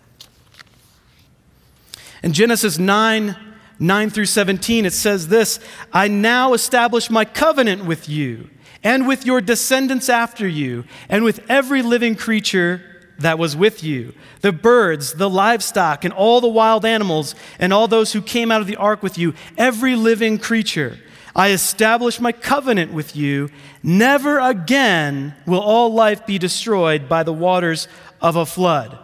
In 2.24 2.32
Genesis 2.32 2.78
9, 2.78 3.36
9 3.80 4.10
through 4.10 4.26
17, 4.26 4.86
it 4.86 4.94
says 4.94 5.28
this 5.28 5.60
I 5.92 6.08
now 6.08 6.54
establish 6.54 7.10
my 7.10 7.26
covenant 7.26 7.86
with 7.86 8.08
you 8.08 8.50
and 8.84 9.08
with 9.08 9.26
your 9.26 9.42
descendants 9.42 10.08
after 10.08 10.48
you, 10.48 10.86
and 11.10 11.24
with 11.24 11.44
every 11.50 11.82
living 11.82 12.16
creature 12.16 12.82
that 13.18 13.40
was 13.40 13.56
with 13.56 13.84
you 13.84 14.14
the 14.42 14.52
birds, 14.52 15.14
the 15.14 15.30
livestock, 15.30 16.06
and 16.06 16.14
all 16.14 16.40
the 16.40 16.48
wild 16.48 16.86
animals, 16.86 17.34
and 17.58 17.74
all 17.74 17.88
those 17.88 18.14
who 18.14 18.22
came 18.22 18.52
out 18.52 18.62
of 18.62 18.68
the 18.68 18.76
ark 18.76 19.02
with 19.02 19.18
you, 19.18 19.34
every 19.58 19.96
living 19.96 20.38
creature. 20.38 21.00
I 21.38 21.52
establish 21.52 22.20
my 22.20 22.32
covenant 22.32 22.92
with 22.92 23.16
you. 23.16 23.50
Never 23.84 24.40
again 24.40 25.36
will 25.46 25.62
all 25.62 25.94
life 25.94 26.26
be 26.26 26.40
destroyed 26.40 27.08
by 27.08 27.22
the 27.22 27.32
waters 27.32 27.88
of 28.20 28.36
a 28.36 28.46
flood. 28.46 28.98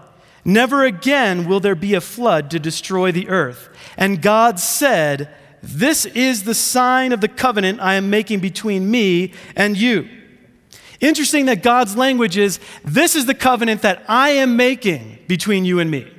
Never 0.44 0.84
again 0.84 1.48
will 1.48 1.60
there 1.60 1.75
be 1.75 1.94
a 1.94 2.02
flood 2.02 2.50
to 2.50 2.60
destroy 2.60 3.12
the 3.12 3.30
earth. 3.30 3.70
And 3.98 4.20
God 4.20 4.60
said, 4.60 5.30
This 5.62 6.08
is 6.08 6.44
the 6.44 6.56
sign 6.56 7.13
of 7.13 7.22
the 7.22 7.28
covenant 7.28 7.80
I 7.80 7.94
am 7.94 8.10
making 8.10 8.40
between 8.40 8.90
me 8.90 9.34
and 9.56 9.78
you. 9.78 10.10
Interesting 11.00 11.46
that 11.46 11.62
God's 11.62 11.96
language 11.96 12.36
is, 12.36 12.60
This 12.84 13.16
is 13.16 13.28
the 13.28 13.36
covenant 13.36 13.84
that 13.84 14.04
I 14.08 14.32
am 14.32 14.58
making 14.58 15.20
between 15.28 15.66
you 15.66 15.80
and 15.80 15.92
me. 15.92 16.12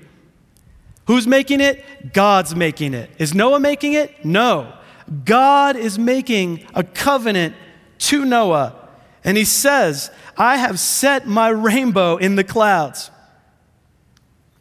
Who's 1.07 1.27
making 1.27 1.61
it? 1.61 2.13
God's 2.15 2.55
making 2.55 2.95
it. 2.95 3.11
Is 3.19 3.35
Noah 3.35 3.59
making 3.61 3.95
it? 3.95 4.25
No. 4.25 4.73
God 5.25 5.77
is 5.77 5.99
making 5.99 6.67
a 6.75 6.83
covenant 6.83 7.55
to 7.99 8.25
Noah. 8.25 8.75
And 9.23 9.37
he 9.37 9.45
says, 9.45 10.11
I 10.37 10.57
have 10.57 10.79
set 10.79 11.27
my 11.27 11.49
rainbow 11.49 12.17
in 12.17 12.37
the 12.37 12.45
clouds. 12.45 13.11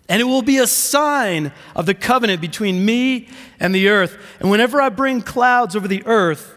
And 0.09 0.21
it 0.21 0.25
will 0.25 0.41
be 0.41 0.57
a 0.57 0.67
sign 0.67 1.51
of 1.75 1.85
the 1.85 1.93
covenant 1.93 2.41
between 2.41 2.85
me 2.85 3.29
and 3.59 3.73
the 3.73 3.89
earth. 3.89 4.17
And 4.39 4.49
whenever 4.51 4.81
I 4.81 4.89
bring 4.89 5.21
clouds 5.21 5.75
over 5.75 5.87
the 5.87 6.05
earth 6.05 6.55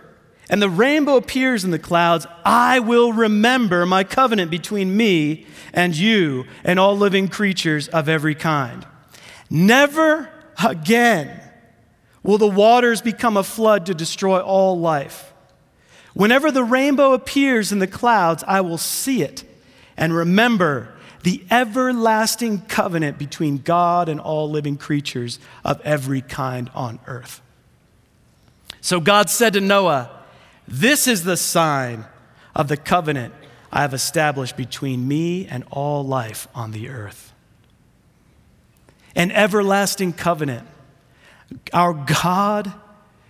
and 0.49 0.61
the 0.61 0.69
rainbow 0.69 1.17
appears 1.17 1.65
in 1.65 1.71
the 1.71 1.79
clouds, 1.79 2.27
I 2.45 2.81
will 2.81 3.13
remember 3.13 3.87
my 3.87 4.05
covenant 4.05 4.51
between 4.51 4.97
me 4.97 5.47
and 5.73 5.97
you 5.97 6.45
and 6.65 6.79
all 6.79 6.97
living 6.97 7.29
creatures 7.29 7.89
of 7.89 8.09
every 8.09 8.35
kind. 8.35 8.87
Never 9.49 10.29
again 10.65 11.41
will 12.27 12.39
the 12.39 12.47
waters 12.47 13.01
become 13.01 13.37
a 13.37 13.43
flood 13.45 13.87
to 13.87 13.95
destroy 13.95 14.41
all 14.41 14.79
life. 14.79 15.33
Whenever 16.13 16.51
the 16.51 16.65
rainbow 16.65 17.13
appears 17.13 17.71
in 17.71 17.79
the 17.79 17.87
clouds, 17.87 18.43
I 18.47 18.63
will 18.63 18.79
see 18.79 19.23
it 19.23 19.45
and 19.97 20.15
remember 20.15 20.93
the 21.23 21.45
everlasting 21.51 22.63
covenant 22.63 23.17
between 23.17 23.59
God 23.59 24.09
and 24.09 24.21
all 24.21 24.51
living 24.51 24.77
creatures 24.77 25.39
of 25.65 25.81
every 25.83 26.21
kind 26.21 26.71
on 26.75 26.99
earth. 27.07 27.41
So 28.81 29.01
God 29.01 29.31
said 29.31 29.53
to 29.55 29.61
Noah, 29.61 30.11
This 30.67 31.07
is 31.07 31.25
the 31.25 31.37
sign 31.37 32.07
of 32.55 32.69
the 32.69 32.77
covenant 32.77 33.35
I 33.71 33.83
have 33.83 33.95
established 33.95 34.57
between 34.57 35.07
me 35.07 35.47
and 35.47 35.65
all 35.71 36.05
life 36.05 36.49
on 36.55 36.71
the 36.73 36.89
earth. 36.89 37.33
An 39.15 39.31
everlasting 39.31 40.13
covenant. 40.13 40.67
Our 41.73 41.95
God 41.95 42.73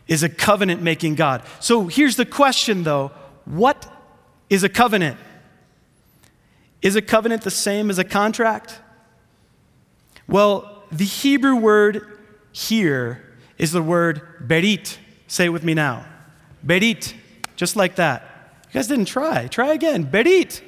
is 0.09 0.23
a 0.23 0.29
covenant 0.29 0.83
making 0.83 1.17
God. 1.17 1.43
So 1.61 1.87
here's 1.87 2.17
the 2.17 2.27
question 2.27 2.83
though 2.83 3.13
what 3.45 3.87
is 4.51 4.65
a 4.65 4.69
covenant? 4.69 5.19
Is 6.83 6.97
a 6.97 7.03
covenant 7.03 7.43
the 7.43 7.51
same 7.51 7.91
as 7.91 7.99
a 7.99 8.05
contract? 8.05 8.81
Well, 10.29 10.85
the 10.93 11.05
Hebrew 11.05 11.57
word 11.57 12.19
here 12.53 13.23
is 13.59 13.73
the 13.73 13.83
word 13.83 14.23
berit. 14.47 14.99
Say 15.27 15.47
it 15.47 15.49
with 15.49 15.65
me 15.65 15.75
now. 15.75 16.07
Berit, 16.65 17.15
just 17.57 17.77
like 17.77 17.97
that. 17.97 18.23
You 18.69 18.75
guys 18.75 18.89
didn't 18.89 19.07
try. 19.07 19.47
Try 19.47 19.73
again. 19.73 20.07
Berit. 20.07 20.61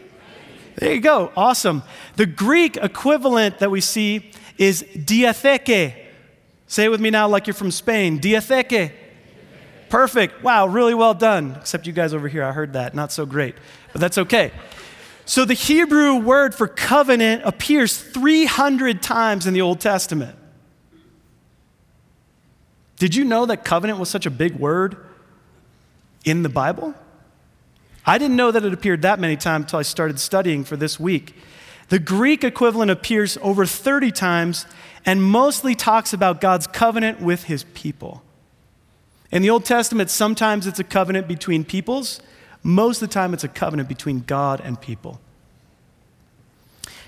There 0.76 0.94
you 0.94 1.00
go. 1.00 1.32
Awesome. 1.36 1.82
The 2.16 2.26
Greek 2.26 2.76
equivalent 2.76 3.58
that 3.58 3.70
we 3.70 3.80
see 3.80 4.30
is 4.56 4.82
diatheke. 4.82 5.97
Say 6.68 6.84
it 6.84 6.90
with 6.90 7.00
me 7.00 7.10
now 7.10 7.26
like 7.26 7.46
you're 7.46 7.54
from 7.54 7.70
Spain. 7.70 8.20
Diatheke. 8.20 8.92
Perfect. 9.88 10.42
Wow, 10.42 10.66
really 10.66 10.94
well 10.94 11.14
done. 11.14 11.56
Except 11.58 11.86
you 11.86 11.92
guys 11.92 12.12
over 12.12 12.28
here, 12.28 12.44
I 12.44 12.52
heard 12.52 12.74
that. 12.74 12.94
Not 12.94 13.10
so 13.10 13.24
great. 13.24 13.56
But 13.92 14.02
that's 14.02 14.18
okay. 14.18 14.52
So 15.24 15.44
the 15.44 15.54
Hebrew 15.54 16.16
word 16.16 16.54
for 16.54 16.68
covenant 16.68 17.42
appears 17.44 17.98
300 17.98 19.02
times 19.02 19.46
in 19.46 19.54
the 19.54 19.62
Old 19.62 19.80
Testament. 19.80 20.38
Did 22.96 23.14
you 23.14 23.24
know 23.24 23.46
that 23.46 23.64
covenant 23.64 23.98
was 23.98 24.10
such 24.10 24.26
a 24.26 24.30
big 24.30 24.56
word 24.56 24.96
in 26.24 26.42
the 26.42 26.48
Bible? 26.48 26.94
I 28.04 28.18
didn't 28.18 28.36
know 28.36 28.50
that 28.50 28.64
it 28.64 28.72
appeared 28.72 29.02
that 29.02 29.20
many 29.20 29.36
times 29.36 29.64
until 29.64 29.78
I 29.78 29.82
started 29.82 30.18
studying 30.18 30.64
for 30.64 30.76
this 30.76 30.98
week. 31.00 31.34
The 31.88 31.98
Greek 31.98 32.44
equivalent 32.44 32.90
appears 32.90 33.38
over 33.40 33.64
30 33.64 34.12
times 34.12 34.66
and 35.06 35.22
mostly 35.22 35.74
talks 35.74 36.12
about 36.12 36.40
God's 36.40 36.66
covenant 36.66 37.20
with 37.20 37.44
his 37.44 37.64
people. 37.74 38.22
In 39.30 39.42
the 39.42 39.50
Old 39.50 39.64
Testament, 39.64 40.10
sometimes 40.10 40.66
it's 40.66 40.78
a 40.78 40.84
covenant 40.84 41.28
between 41.28 41.64
peoples, 41.64 42.20
most 42.62 43.02
of 43.02 43.08
the 43.08 43.14
time, 43.14 43.32
it's 43.34 43.44
a 43.44 43.48
covenant 43.48 43.88
between 43.88 44.20
God 44.20 44.60
and 44.62 44.80
people. 44.80 45.20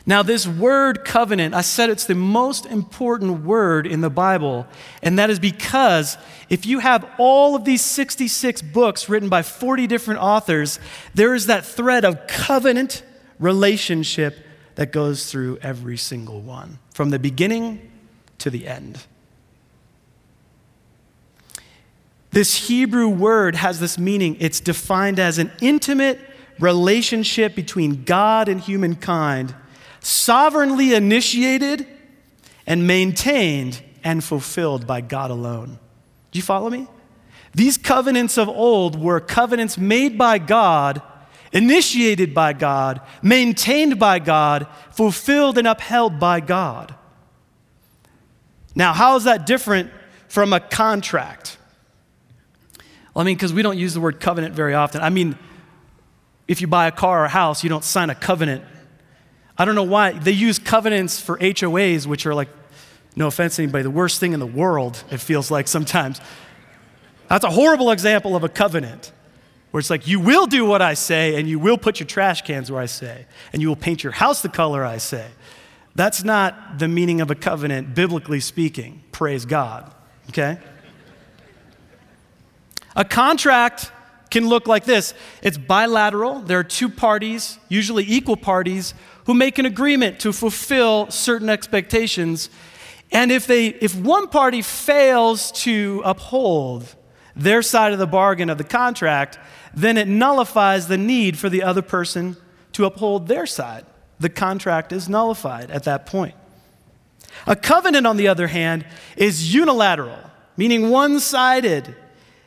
Now, 0.07 0.23
this 0.23 0.47
word 0.47 1.05
covenant, 1.05 1.55
I 1.55 1.61
said 1.61 1.91
it's 1.91 2.07
the 2.07 2.15
most 2.15 2.65
important 2.65 3.45
word 3.45 3.87
in 3.87 4.01
the 4.01 4.11
Bible, 4.11 4.67
and 5.03 5.19
that 5.19 5.29
is 5.29 5.39
because 5.39 6.17
if 6.49 6.65
you 6.65 6.79
have 6.79 7.09
all 7.19 7.55
of 7.55 7.65
these 7.65 7.83
66 7.83 8.63
books 8.63 9.09
written 9.09 9.29
by 9.29 9.43
40 9.43 9.87
different 9.87 10.21
authors, 10.21 10.81
there 11.15 11.35
is 11.35 11.47
that 11.47 11.67
thread 11.67 12.05
of 12.05 12.27
covenant 12.27 13.03
relationship 13.39 14.39
that 14.81 14.93
goes 14.93 15.31
through 15.31 15.59
every 15.59 15.99
single 15.99 16.41
one, 16.41 16.79
from 16.95 17.11
the 17.11 17.19
beginning 17.19 17.93
to 18.39 18.49
the 18.49 18.67
end. 18.67 18.99
This 22.31 22.67
Hebrew 22.67 23.07
word 23.07 23.57
has 23.57 23.79
this 23.79 23.99
meaning. 23.99 24.39
It's 24.41 24.59
defined 24.59 25.19
as 25.19 25.37
an 25.37 25.53
intimate 25.61 26.19
relationship 26.59 27.55
between 27.55 28.05
God 28.05 28.49
and 28.49 28.59
humankind, 28.59 29.55
sovereignly 30.01 30.95
initiated 30.95 31.87
and 32.67 32.87
maintained 32.87 33.83
and 34.03 34.25
fulfilled 34.25 34.87
by 34.87 35.03
God 35.03 35.31
alone. 35.31 35.79
Do 36.33 36.39
you 36.39 36.43
follow 36.43 36.71
me? 36.71 36.89
These 37.55 37.77
covenants 37.77 38.39
of 38.39 38.49
old 38.49 38.99
were 38.99 39.21
covenants 39.21 39.77
made 39.77 40.17
by 40.17 40.39
God, 40.39 41.03
initiated 41.53 42.35
by 42.35 42.53
God, 42.53 43.01
maintained 43.23 43.99
by 43.99 44.19
God, 44.19 44.67
fulfilled 44.93 45.59
and 45.59 45.67
upheld 45.67 46.21
by 46.21 46.41
God. 46.41 46.95
Now, 48.75 48.93
how 48.93 49.17
is 49.17 49.25
that 49.25 49.47
different 49.47 49.91
from 50.29 50.53
a 50.53 50.61
contract? 50.61 51.59
Well, 53.15 53.23
I 53.23 53.25
mean, 53.25 53.37
because 53.37 53.53
we 53.53 53.63
don't 53.63 53.79
use 53.79 53.95
the 53.95 54.01
word 54.01 54.21
covenant 54.21 54.55
very 54.55 54.75
often. 54.75 55.03
I 55.03 55.11
mean, 55.11 55.37
if 56.47 56.61
you 56.61 56.67
buy 56.67 56.87
a 56.87 56.93
car 56.93 57.23
or 57.23 57.25
a 57.25 57.29
house, 57.29 57.65
you 57.65 57.71
don't 57.71 57.85
sign 57.85 58.11
a 58.11 58.15
covenant. 58.15 58.65
I 59.59 59.65
don't 59.65 59.75
know 59.75 59.83
why. 59.83 60.13
They 60.13 60.31
use 60.31 60.59
covenants 60.59 61.21
for 61.21 61.37
HOAs, 61.39 62.07
which 62.07 62.27
are 62.27 62.35
like, 62.35 62.49
no 63.17 63.27
offense 63.27 63.57
to 63.57 63.63
anybody, 63.63 63.83
the 63.83 63.91
worst 63.91 64.21
thing 64.21 64.33
in 64.33 64.41
the 64.41 64.47
world, 64.47 65.03
it 65.11 65.19
feels 65.19 65.51
like 65.51 65.67
sometimes. 65.67 66.21
That's 67.29 67.45
a 67.45 67.51
horrible 67.51 67.91
example 67.91 68.37
of 68.37 68.45
a 68.45 68.49
covenant 68.49 69.13
where 69.71 69.79
it's 69.79 69.91
like, 69.91 70.07
you 70.07 70.19
will 70.19 70.47
do 70.47 70.65
what 70.65 70.83
I 70.83 70.95
say, 70.95 71.39
and 71.39 71.49
you 71.49 71.59
will 71.59 71.79
put 71.79 72.01
your 72.01 72.07
trash 72.07 72.43
cans 72.43 72.71
where 72.71 72.83
I 72.83 72.87
say, 72.87 73.27
and 73.53 73.63
you 73.63 73.69
will 73.69 73.77
paint 73.77 74.03
your 74.03 74.13
house 74.13 74.43
the 74.43 74.49
color 74.49 74.85
I 74.85 74.99
say. 74.99 75.29
That's 75.95 76.25
not 76.25 76.79
the 76.79 76.89
meaning 76.89 77.21
of 77.21 77.31
a 77.31 77.35
covenant, 77.35 77.95
biblically 77.95 78.41
speaking. 78.41 79.03
Praise 79.13 79.45
God. 79.45 79.93
Okay? 80.29 80.59
A 82.97 83.05
contract 83.05 83.93
can 84.31 84.49
look 84.49 84.67
like 84.67 84.85
this 84.85 85.15
it's 85.43 85.59
bilateral. 85.59 86.41
There 86.41 86.59
are 86.59 86.65
two 86.65 86.89
parties, 86.89 87.59
usually 87.69 88.05
equal 88.07 88.37
parties, 88.37 88.95
who 89.27 89.35
make 89.35 89.59
an 89.59 89.67
agreement 89.67 90.21
to 90.21 90.33
fulfill 90.33 91.11
certain 91.11 91.49
expectations. 91.49 92.51
And 93.13 93.33
if, 93.33 93.47
they, 93.47 93.67
if 93.67 93.95
one 93.97 94.29
party 94.29 94.63
fails 94.63 95.51
to 95.63 96.01
uphold 96.05 96.95
their 97.35 97.63
side 97.63 97.93
of 97.93 97.99
the 97.99 98.07
bargain 98.07 98.51
of 98.51 98.59
the 98.59 98.65
contract, 98.65 99.39
then 99.75 99.97
it 99.97 100.09
nullifies 100.09 100.89
the 100.89 100.99
need 100.99 101.39
for 101.39 101.49
the 101.49 101.63
other 101.63 101.83
person 101.83 102.37
to 102.73 102.85
uphold 102.85 103.29
their 103.29 103.47
side. 103.47 103.85
The 104.19 104.29
contract 104.29 104.93
is 104.93 105.09
nullified 105.09 105.71
at 105.71 105.85
that 105.85 106.07
point. 106.07 106.35
A 107.47 107.57
covenant, 107.57 108.07
on 108.07 108.17
the 108.17 108.29
other 108.29 108.49
hand, 108.49 108.85
is 109.17 109.55
unilateral, 109.55 110.19
meaning 110.57 110.91
one 110.91 111.21
sided. 111.21 111.95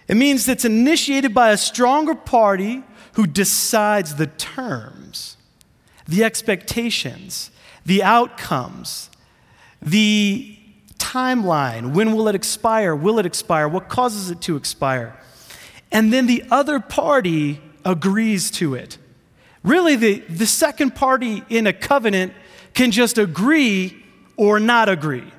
It 0.08 0.16
means 0.16 0.48
it's 0.48 0.66
initiated 0.66 1.34
by 1.34 1.52
a 1.52 1.58
stronger 1.58 2.16
party 2.16 2.84
who 3.14 3.26
decides 3.26 4.16
the 4.16 4.28
terms, 4.28 5.38
the 6.08 6.24
expectations, 6.24 7.52
the 7.86 8.04
outcomes, 8.04 9.10
the 9.82 10.58
timeline. 10.98 11.94
When 11.94 12.14
will 12.14 12.28
it 12.28 12.36
expire? 12.36 12.96
Will 12.96 13.20
it 13.20 13.26
expire? 13.26 13.68
What 13.68 13.90
causes 13.90 14.30
it 14.30 14.42
to 14.42 14.56
expire? 14.56 15.20
And 15.94 16.12
then 16.12 16.28
the 16.28 16.44
other 16.52 16.82
party 16.82 17.62
agrees 17.86 18.52
to 18.52 18.76
it. 18.76 18.98
Really, 19.64 19.96
the, 19.96 20.20
the 20.28 20.46
second 20.46 20.96
party 20.96 21.44
in 21.48 21.68
a 21.68 21.74
covenant 21.74 22.34
can 22.74 22.92
just 22.92 23.18
agree 23.18 24.04
or 24.36 24.60
not 24.60 24.90
agree 24.90 25.32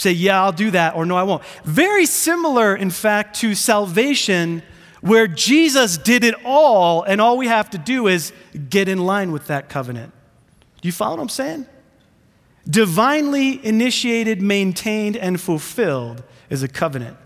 say, 0.00 0.12
Yeah, 0.12 0.42
I'll 0.42 0.52
do 0.52 0.70
that, 0.72 0.96
or 0.96 1.04
No, 1.06 1.16
I 1.16 1.22
won't. 1.22 1.44
Very 1.64 2.06
similar, 2.06 2.74
in 2.74 2.90
fact, 2.90 3.36
to 3.40 3.54
salvation, 3.54 4.62
where 5.00 5.26
Jesus 5.26 5.98
did 5.98 6.24
it 6.24 6.34
all, 6.44 7.02
and 7.02 7.20
all 7.20 7.36
we 7.36 7.46
have 7.46 7.70
to 7.70 7.78
do 7.78 8.06
is 8.06 8.32
get 8.68 8.88
in 8.88 8.98
line 8.98 9.32
with 9.32 9.46
that 9.46 9.68
covenant. 9.68 10.12
Do 10.80 10.88
you 10.88 10.92
follow 10.92 11.16
what 11.16 11.22
I'm 11.22 11.28
saying? 11.28 11.66
Divinely 12.68 13.64
initiated, 13.64 14.42
maintained, 14.42 15.16
and 15.16 15.40
fulfilled 15.40 16.22
is 16.48 16.62
a 16.62 16.68
covenant. 16.68 17.16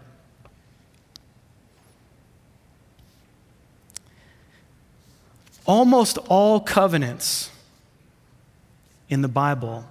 Almost 5.66 6.18
all 6.28 6.60
covenants 6.60 7.50
in 9.08 9.22
the 9.22 9.28
Bible 9.28 9.84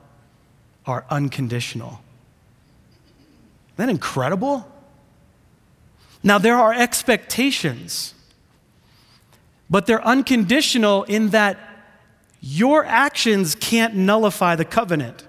are 0.86 1.06
unconditional. 1.10 2.02
Isn't 3.74 3.78
that 3.78 3.90
incredible? 3.90 4.70
Now, 6.22 6.38
there 6.38 6.58
are 6.58 6.74
expectations, 6.74 8.14
but 9.70 9.86
they're 9.86 10.06
unconditional 10.06 11.04
in 11.04 11.30
that 11.30 11.58
your 12.40 12.86
actions 12.86 13.56
can't 13.56 13.96
nullify 13.96 14.56
the 14.56 14.66
covenant. 14.66 15.26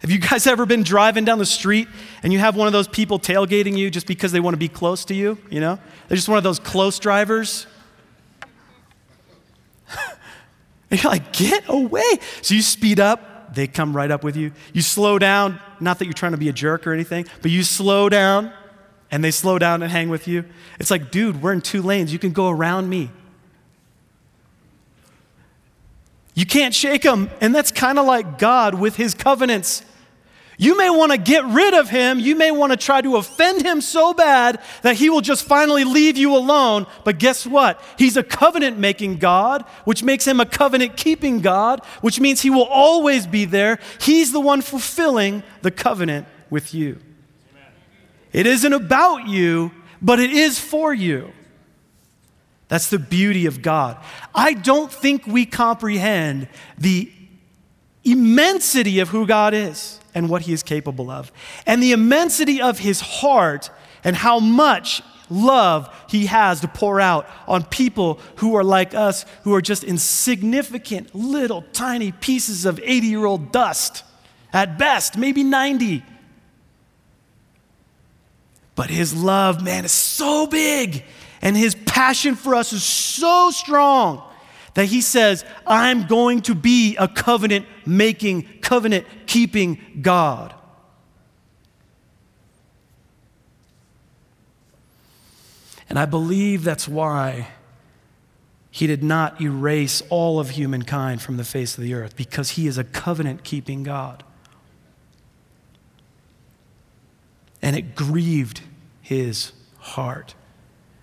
Have 0.00 0.10
you 0.10 0.18
guys 0.18 0.48
ever 0.48 0.66
been 0.66 0.82
driving 0.82 1.24
down 1.24 1.38
the 1.38 1.46
street 1.46 1.86
and 2.24 2.32
you 2.32 2.40
have 2.40 2.56
one 2.56 2.66
of 2.66 2.72
those 2.72 2.88
people 2.88 3.20
tailgating 3.20 3.78
you 3.78 3.88
just 3.88 4.08
because 4.08 4.32
they 4.32 4.40
want 4.40 4.54
to 4.54 4.58
be 4.58 4.68
close 4.68 5.04
to 5.06 5.14
you? 5.14 5.38
You 5.48 5.60
know? 5.60 5.78
They're 6.08 6.16
just 6.16 6.28
one 6.28 6.38
of 6.38 6.44
those 6.44 6.58
close 6.58 6.98
drivers. 6.98 7.68
And 10.92 11.02
you're 11.02 11.10
like, 11.10 11.32
get 11.32 11.64
away. 11.68 12.18
So 12.42 12.54
you 12.54 12.60
speed 12.60 13.00
up, 13.00 13.54
they 13.54 13.66
come 13.66 13.96
right 13.96 14.10
up 14.10 14.22
with 14.22 14.36
you. 14.36 14.52
You 14.74 14.82
slow 14.82 15.18
down, 15.18 15.58
not 15.80 15.98
that 15.98 16.04
you're 16.04 16.12
trying 16.12 16.32
to 16.32 16.38
be 16.38 16.50
a 16.50 16.52
jerk 16.52 16.86
or 16.86 16.92
anything, 16.92 17.24
but 17.40 17.50
you 17.50 17.62
slow 17.62 18.10
down 18.10 18.52
and 19.10 19.24
they 19.24 19.30
slow 19.30 19.58
down 19.58 19.82
and 19.82 19.90
hang 19.90 20.10
with 20.10 20.28
you. 20.28 20.44
It's 20.78 20.90
like, 20.90 21.10
dude, 21.10 21.40
we're 21.40 21.54
in 21.54 21.62
two 21.62 21.80
lanes. 21.80 22.12
You 22.12 22.18
can 22.18 22.32
go 22.32 22.50
around 22.50 22.90
me. 22.90 23.10
You 26.34 26.44
can't 26.44 26.74
shake 26.74 27.02
them. 27.02 27.30
And 27.40 27.54
that's 27.54 27.72
kind 27.72 27.98
of 27.98 28.04
like 28.04 28.38
God 28.38 28.74
with 28.74 28.96
his 28.96 29.14
covenants. 29.14 29.82
You 30.62 30.76
may 30.76 30.90
want 30.90 31.10
to 31.10 31.18
get 31.18 31.44
rid 31.46 31.74
of 31.74 31.90
him. 31.90 32.20
You 32.20 32.36
may 32.36 32.52
want 32.52 32.70
to 32.70 32.76
try 32.76 33.00
to 33.00 33.16
offend 33.16 33.62
him 33.62 33.80
so 33.80 34.14
bad 34.14 34.62
that 34.82 34.94
he 34.94 35.10
will 35.10 35.20
just 35.20 35.44
finally 35.44 35.82
leave 35.82 36.16
you 36.16 36.36
alone. 36.36 36.86
But 37.02 37.18
guess 37.18 37.44
what? 37.44 37.82
He's 37.98 38.16
a 38.16 38.22
covenant 38.22 38.78
making 38.78 39.16
God, 39.16 39.64
which 39.84 40.04
makes 40.04 40.24
him 40.24 40.38
a 40.38 40.46
covenant 40.46 40.96
keeping 40.96 41.40
God, 41.40 41.84
which 42.00 42.20
means 42.20 42.42
he 42.42 42.50
will 42.50 42.68
always 42.68 43.26
be 43.26 43.44
there. 43.44 43.80
He's 44.00 44.30
the 44.30 44.38
one 44.38 44.62
fulfilling 44.62 45.42
the 45.62 45.72
covenant 45.72 46.28
with 46.48 46.72
you. 46.72 47.00
It 48.32 48.46
isn't 48.46 48.72
about 48.72 49.26
you, 49.26 49.72
but 50.00 50.20
it 50.20 50.30
is 50.30 50.60
for 50.60 50.94
you. 50.94 51.32
That's 52.68 52.88
the 52.88 53.00
beauty 53.00 53.46
of 53.46 53.62
God. 53.62 53.98
I 54.32 54.54
don't 54.54 54.92
think 54.92 55.26
we 55.26 55.44
comprehend 55.44 56.46
the 56.78 57.10
immensity 58.04 59.00
of 59.00 59.08
who 59.08 59.26
God 59.26 59.54
is 59.54 59.98
and 60.14 60.28
what 60.28 60.42
he 60.42 60.52
is 60.52 60.62
capable 60.62 61.10
of, 61.10 61.32
and 61.66 61.82
the 61.82 61.92
immensity 61.92 62.60
of 62.60 62.78
his 62.78 63.00
heart 63.00 63.70
and 64.04 64.16
how 64.16 64.38
much 64.38 65.02
love 65.30 65.88
he 66.08 66.26
has 66.26 66.60
to 66.60 66.68
pour 66.68 67.00
out 67.00 67.26
on 67.48 67.64
people 67.64 68.20
who 68.36 68.54
are 68.54 68.64
like 68.64 68.94
us, 68.94 69.24
who 69.44 69.54
are 69.54 69.62
just 69.62 69.84
insignificant, 69.84 71.14
little, 71.14 71.62
tiny 71.72 72.12
pieces 72.12 72.64
of 72.66 72.78
80 72.82 73.06
year 73.06 73.24
old 73.24 73.52
dust, 73.52 74.04
at 74.52 74.78
best, 74.78 75.16
maybe 75.16 75.42
90. 75.42 76.04
But 78.74 78.90
his 78.90 79.14
love, 79.14 79.62
man, 79.62 79.84
is 79.84 79.92
so 79.92 80.46
big, 80.46 81.04
and 81.40 81.56
his 81.56 81.74
passion 81.74 82.34
for 82.34 82.54
us 82.54 82.72
is 82.72 82.82
so 82.82 83.50
strong 83.50 84.22
that 84.74 84.86
he 84.86 85.00
says, 85.00 85.44
I'm 85.66 86.06
going 86.06 86.42
to 86.42 86.54
be 86.54 86.96
a 86.96 87.06
covenant 87.06 87.66
making, 87.84 88.60
covenant 88.60 89.06
keeping 89.26 90.00
God. 90.00 90.54
And 95.88 95.98
I 95.98 96.06
believe 96.06 96.64
that's 96.64 96.88
why 96.88 97.48
he 98.70 98.86
did 98.86 99.02
not 99.02 99.42
erase 99.42 100.02
all 100.08 100.40
of 100.40 100.50
humankind 100.50 101.20
from 101.20 101.36
the 101.36 101.44
face 101.44 101.76
of 101.76 101.84
the 101.84 101.92
earth, 101.92 102.16
because 102.16 102.52
he 102.52 102.66
is 102.66 102.78
a 102.78 102.84
covenant 102.84 103.44
keeping 103.44 103.82
God. 103.82 104.24
And 107.60 107.76
it 107.76 107.94
grieved 107.94 108.62
his 109.02 109.52
heart. 109.78 110.34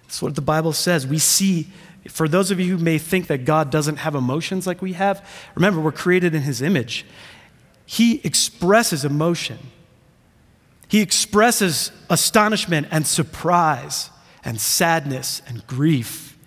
That's 0.02 0.24
what 0.24 0.34
the 0.34 0.42
Bible 0.42 0.74
says. 0.74 1.06
We 1.06 1.20
see 1.20 1.68
for 2.08 2.28
those 2.28 2.52
of 2.52 2.60
you 2.60 2.78
who 2.78 2.84
may 2.84 2.98
think 2.98 3.28
that 3.28 3.46
God 3.46 3.70
doesn't 3.70 3.98
have 3.98 4.16
emotions 4.16 4.66
like 4.66 4.82
we 4.82 4.94
have, 4.94 5.28
remember, 5.56 5.82
we're 5.82 5.92
created 5.92 6.34
in 6.34 6.44
His 6.44 6.62
image. 6.62 7.06
He 7.86 8.22
expresses 8.24 9.04
emotion, 9.04 9.58
He 10.88 11.02
expresses 11.02 11.92
astonishment 12.10 12.88
and 12.92 13.06
surprise 13.06 14.10
and 14.44 14.60
sadness 14.60 15.42
and 15.48 15.66
grief. 15.68 16.38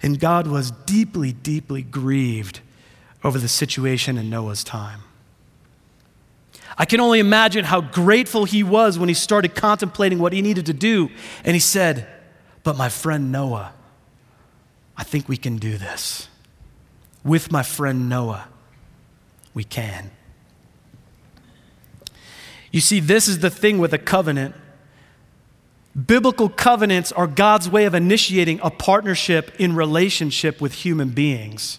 And 0.00 0.20
God 0.20 0.46
was 0.46 0.70
deeply, 0.70 1.32
deeply 1.32 1.82
grieved 1.82 2.60
over 3.24 3.38
the 3.38 3.48
situation 3.48 4.16
in 4.16 4.30
Noah's 4.30 4.62
time. 4.62 5.00
I 6.76 6.84
can 6.84 7.00
only 7.00 7.18
imagine 7.18 7.64
how 7.64 7.80
grateful 7.80 8.44
he 8.44 8.62
was 8.62 8.98
when 8.98 9.08
he 9.08 9.14
started 9.14 9.56
contemplating 9.56 10.20
what 10.20 10.32
he 10.32 10.40
needed 10.40 10.66
to 10.66 10.72
do. 10.72 11.10
And 11.44 11.54
he 11.54 11.60
said, 11.60 12.06
But 12.62 12.76
my 12.76 12.88
friend 12.88 13.32
Noah, 13.32 13.72
I 14.98 15.04
think 15.04 15.28
we 15.28 15.36
can 15.36 15.56
do 15.56 15.78
this. 15.78 16.28
With 17.24 17.52
my 17.52 17.62
friend 17.62 18.08
Noah, 18.08 18.48
we 19.54 19.62
can. 19.62 20.10
You 22.72 22.80
see, 22.80 22.98
this 23.00 23.28
is 23.28 23.38
the 23.38 23.48
thing 23.48 23.78
with 23.78 23.94
a 23.94 23.98
covenant. 23.98 24.54
Biblical 26.06 26.48
covenants 26.48 27.12
are 27.12 27.26
God's 27.26 27.68
way 27.70 27.84
of 27.84 27.94
initiating 27.94 28.60
a 28.62 28.70
partnership 28.70 29.52
in 29.58 29.74
relationship 29.74 30.60
with 30.60 30.74
human 30.74 31.10
beings. 31.10 31.78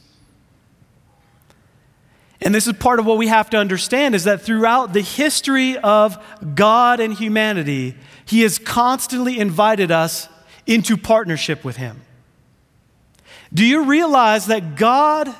And 2.41 2.55
this 2.55 2.67
is 2.67 2.73
part 2.73 2.99
of 2.99 3.05
what 3.05 3.17
we 3.17 3.27
have 3.27 3.49
to 3.49 3.57
understand 3.57 4.15
is 4.15 4.23
that 4.23 4.41
throughout 4.41 4.93
the 4.93 5.01
history 5.01 5.77
of 5.77 6.17
God 6.55 7.01
and 7.01 7.13
humanity, 7.13 7.95
He 8.25 8.41
has 8.41 8.57
constantly 8.57 9.39
invited 9.39 9.91
us 9.91 10.29
into 10.65 10.95
partnership 10.95 11.65
with 11.65 11.75
Him. 11.75 12.01
Do 13.53 13.65
you 13.65 13.85
realize 13.85 14.45
that 14.47 14.75
God, 14.75 15.33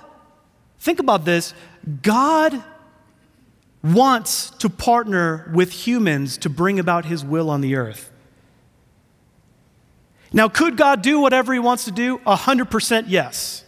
think 0.79 0.99
about 0.99 1.25
this, 1.25 1.53
God 2.01 2.63
wants 3.83 4.49
to 4.51 4.69
partner 4.69 5.49
with 5.53 5.71
humans 5.71 6.37
to 6.39 6.49
bring 6.49 6.79
about 6.79 7.05
His 7.05 7.23
will 7.23 7.49
on 7.49 7.61
the 7.61 7.75
earth? 7.75 8.11
Now, 10.31 10.47
could 10.47 10.77
God 10.77 11.01
do 11.01 11.19
whatever 11.19 11.53
He 11.53 11.59
wants 11.59 11.85
to 11.85 11.91
do? 11.91 12.19
100% 12.19 13.05
yes. 13.07 13.63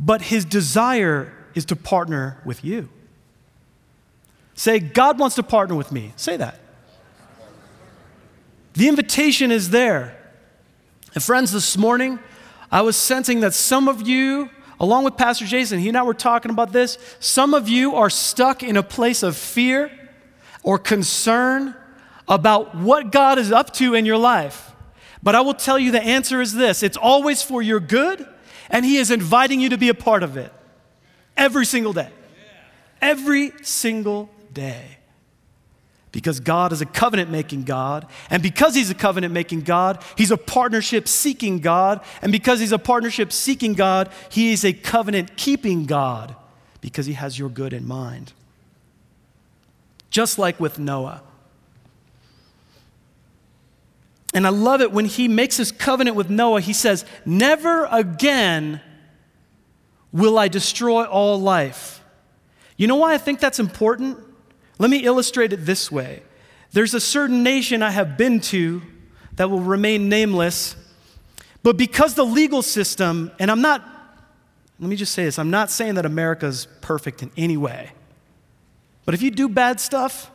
But 0.00 0.22
his 0.22 0.46
desire 0.46 1.32
is 1.54 1.66
to 1.66 1.76
partner 1.76 2.40
with 2.46 2.64
you. 2.64 2.88
Say, 4.54 4.78
God 4.78 5.18
wants 5.18 5.36
to 5.36 5.42
partner 5.42 5.74
with 5.74 5.92
me. 5.92 6.14
Say 6.16 6.38
that. 6.38 6.58
The 8.74 8.88
invitation 8.88 9.50
is 9.50 9.70
there. 9.70 10.16
And 11.14 11.22
friends, 11.22 11.52
this 11.52 11.76
morning, 11.76 12.18
I 12.70 12.82
was 12.82 12.96
sensing 12.96 13.40
that 13.40 13.54
some 13.54 13.88
of 13.88 14.06
you, 14.06 14.48
along 14.78 15.04
with 15.04 15.16
Pastor 15.16 15.44
Jason, 15.44 15.80
he 15.80 15.88
and 15.88 15.96
I 15.96 16.02
were 16.02 16.14
talking 16.14 16.50
about 16.50 16.72
this, 16.72 16.98
some 17.18 17.52
of 17.52 17.68
you 17.68 17.96
are 17.96 18.10
stuck 18.10 18.62
in 18.62 18.76
a 18.76 18.82
place 18.82 19.22
of 19.22 19.36
fear 19.36 19.90
or 20.62 20.78
concern 20.78 21.74
about 22.28 22.76
what 22.76 23.10
God 23.10 23.38
is 23.38 23.50
up 23.50 23.72
to 23.74 23.94
in 23.94 24.06
your 24.06 24.18
life. 24.18 24.72
But 25.22 25.34
I 25.34 25.40
will 25.40 25.54
tell 25.54 25.78
you 25.78 25.90
the 25.90 26.02
answer 26.02 26.40
is 26.40 26.54
this 26.54 26.82
it's 26.82 26.96
always 26.96 27.42
for 27.42 27.60
your 27.60 27.80
good 27.80 28.26
and 28.70 28.84
He 28.84 28.96
is 28.96 29.10
inviting 29.10 29.60
you 29.60 29.68
to 29.70 29.78
be 29.78 29.88
a 29.88 29.94
part 29.94 30.22
of 30.22 30.36
it 30.36 30.52
every 31.36 31.66
single 31.66 31.92
day. 31.92 32.08
Every 33.02 33.52
single 33.62 34.30
day. 34.52 34.99
Because 36.12 36.40
God 36.40 36.72
is 36.72 36.80
a 36.80 36.86
covenant 36.86 37.30
making 37.30 37.64
God. 37.64 38.06
And 38.30 38.42
because 38.42 38.74
He's 38.74 38.90
a 38.90 38.94
covenant 38.94 39.32
making 39.32 39.62
God, 39.62 40.02
He's 40.16 40.30
a 40.30 40.36
partnership 40.36 41.06
seeking 41.06 41.60
God. 41.60 42.00
And 42.20 42.32
because 42.32 42.60
He's 42.60 42.72
a 42.72 42.78
partnership 42.78 43.32
seeking 43.32 43.74
God, 43.74 44.10
He 44.28 44.52
is 44.52 44.64
a 44.64 44.72
covenant 44.72 45.36
keeping 45.36 45.86
God 45.86 46.34
because 46.80 47.06
He 47.06 47.12
has 47.12 47.38
your 47.38 47.48
good 47.48 47.72
in 47.72 47.86
mind. 47.86 48.32
Just 50.10 50.38
like 50.38 50.58
with 50.58 50.78
Noah. 50.78 51.22
And 54.32 54.46
I 54.46 54.50
love 54.50 54.80
it 54.80 54.92
when 54.92 55.06
he 55.06 55.28
makes 55.28 55.56
his 55.56 55.72
covenant 55.72 56.16
with 56.16 56.30
Noah, 56.30 56.60
he 56.60 56.72
says, 56.72 57.04
Never 57.24 57.86
again 57.86 58.80
will 60.12 60.38
I 60.38 60.48
destroy 60.48 61.04
all 61.04 61.40
life. 61.40 62.02
You 62.76 62.86
know 62.86 62.96
why 62.96 63.14
I 63.14 63.18
think 63.18 63.40
that's 63.40 63.58
important? 63.58 64.18
Let 64.80 64.88
me 64.88 65.04
illustrate 65.04 65.52
it 65.52 65.66
this 65.66 65.92
way. 65.92 66.22
There's 66.72 66.94
a 66.94 67.00
certain 67.00 67.42
nation 67.42 67.82
I 67.82 67.90
have 67.90 68.16
been 68.16 68.40
to 68.40 68.80
that 69.34 69.50
will 69.50 69.60
remain 69.60 70.08
nameless, 70.08 70.74
but 71.62 71.76
because 71.76 72.14
the 72.14 72.24
legal 72.24 72.62
system, 72.62 73.30
and 73.38 73.50
I'm 73.50 73.60
not, 73.60 73.84
let 74.78 74.88
me 74.88 74.96
just 74.96 75.12
say 75.12 75.24
this 75.24 75.38
I'm 75.38 75.50
not 75.50 75.70
saying 75.70 75.96
that 75.96 76.06
America's 76.06 76.66
perfect 76.80 77.22
in 77.22 77.30
any 77.36 77.58
way, 77.58 77.90
but 79.04 79.12
if 79.12 79.20
you 79.20 79.30
do 79.30 79.50
bad 79.50 79.80
stuff, 79.80 80.30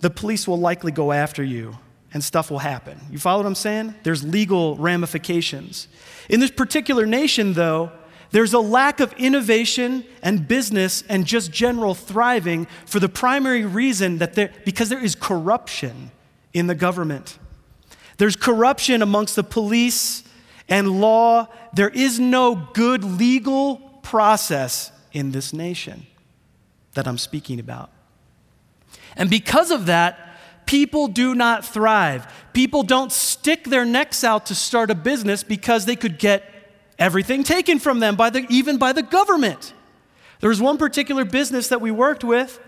the 0.00 0.10
police 0.10 0.46
will 0.46 0.60
likely 0.60 0.92
go 0.92 1.10
after 1.10 1.42
you 1.42 1.78
and 2.12 2.22
stuff 2.22 2.50
will 2.50 2.58
happen. 2.58 3.00
You 3.10 3.18
follow 3.18 3.38
what 3.38 3.46
I'm 3.46 3.54
saying? 3.54 3.94
There's 4.02 4.22
legal 4.22 4.76
ramifications. 4.76 5.88
In 6.28 6.40
this 6.40 6.50
particular 6.50 7.06
nation, 7.06 7.54
though, 7.54 7.90
there's 8.30 8.52
a 8.52 8.58
lack 8.58 9.00
of 9.00 9.12
innovation 9.14 10.04
and 10.22 10.46
business 10.46 11.02
and 11.08 11.24
just 11.24 11.52
general 11.52 11.94
thriving 11.94 12.66
for 12.84 13.00
the 13.00 13.08
primary 13.08 13.64
reason 13.64 14.18
that 14.18 14.34
there, 14.34 14.52
because 14.64 14.88
there 14.88 15.02
is 15.02 15.14
corruption 15.14 16.10
in 16.52 16.66
the 16.66 16.74
government. 16.74 17.38
There's 18.18 18.36
corruption 18.36 19.02
amongst 19.02 19.36
the 19.36 19.44
police 19.44 20.24
and 20.68 21.00
law. 21.00 21.48
There 21.74 21.90
is 21.90 22.18
no 22.18 22.68
good 22.72 23.04
legal 23.04 23.76
process 24.02 24.90
in 25.12 25.32
this 25.32 25.52
nation 25.52 26.06
that 26.94 27.06
I'm 27.06 27.18
speaking 27.18 27.60
about. 27.60 27.90
And 29.16 29.30
because 29.30 29.70
of 29.70 29.86
that, 29.86 30.38
people 30.66 31.08
do 31.08 31.34
not 31.34 31.64
thrive. 31.64 32.26
People 32.52 32.82
don't 32.82 33.12
stick 33.12 33.64
their 33.64 33.84
necks 33.84 34.24
out 34.24 34.46
to 34.46 34.54
start 34.54 34.90
a 34.90 34.94
business 34.94 35.42
because 35.42 35.86
they 35.86 35.96
could 35.96 36.18
get 36.18 36.42
everything 36.98 37.44
taken 37.44 37.78
from 37.78 38.00
them 38.00 38.16
by 38.16 38.30
the, 38.30 38.46
even 38.48 38.78
by 38.78 38.92
the 38.92 39.02
government. 39.02 39.72
There 40.40 40.50
was 40.50 40.60
one 40.60 40.78
particular 40.78 41.24
business 41.24 41.68
that 41.68 41.80
we 41.80 41.90
worked 41.90 42.24
with. 42.24 42.60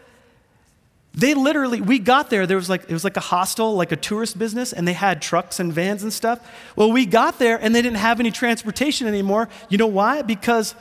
They 1.14 1.34
literally, 1.34 1.80
we 1.80 1.98
got 1.98 2.30
there, 2.30 2.46
there 2.46 2.56
was 2.56 2.70
like, 2.70 2.84
it 2.84 2.92
was 2.92 3.02
like 3.02 3.16
a 3.16 3.20
hostel, 3.20 3.74
like 3.74 3.92
a 3.92 3.96
tourist 3.96 4.38
business, 4.38 4.72
and 4.72 4.86
they 4.86 4.92
had 4.92 5.20
trucks 5.20 5.58
and 5.58 5.72
vans 5.72 6.02
and 6.02 6.12
stuff. 6.12 6.46
Well, 6.76 6.92
we 6.92 7.06
got 7.06 7.38
there 7.38 7.58
and 7.60 7.74
they 7.74 7.82
didn't 7.82 7.98
have 7.98 8.20
any 8.20 8.30
transportation 8.30 9.06
anymore. 9.06 9.48
You 9.68 9.78
know 9.78 9.86
why? 9.86 10.22
Because 10.22 10.74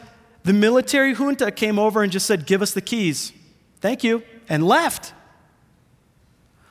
the 0.43 0.53
military 0.53 1.13
junta 1.13 1.51
came 1.51 1.79
over 1.79 2.03
and 2.03 2.12
just 2.12 2.25
said, 2.25 2.45
Give 2.45 2.62
us 2.62 2.71
the 2.73 2.81
keys. 2.81 3.33
Thank 3.81 4.03
you. 4.03 4.23
And 4.47 4.65
left. 4.65 5.13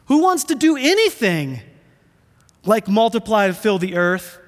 Who 0.06 0.22
wants 0.22 0.44
to 0.44 0.54
do 0.54 0.76
anything 0.76 1.60
like 2.64 2.88
multiply 2.88 3.46
and 3.46 3.56
fill 3.56 3.78
the 3.78 3.96
earth 3.96 4.38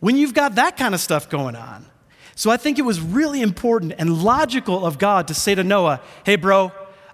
when 0.00 0.16
you've 0.16 0.34
got 0.34 0.56
that 0.56 0.76
kind 0.76 0.94
of 0.94 1.00
stuff 1.00 1.28
going 1.28 1.56
on? 1.56 1.84
So 2.34 2.50
I 2.50 2.56
think 2.56 2.78
it 2.78 2.82
was 2.82 3.00
really 3.00 3.42
important 3.42 3.94
and 3.98 4.22
logical 4.22 4.86
of 4.86 4.98
God 4.98 5.28
to 5.28 5.34
say 5.34 5.54
to 5.54 5.64
Noah, 5.64 6.00
hey, 6.24 6.36
bro, 6.36 6.70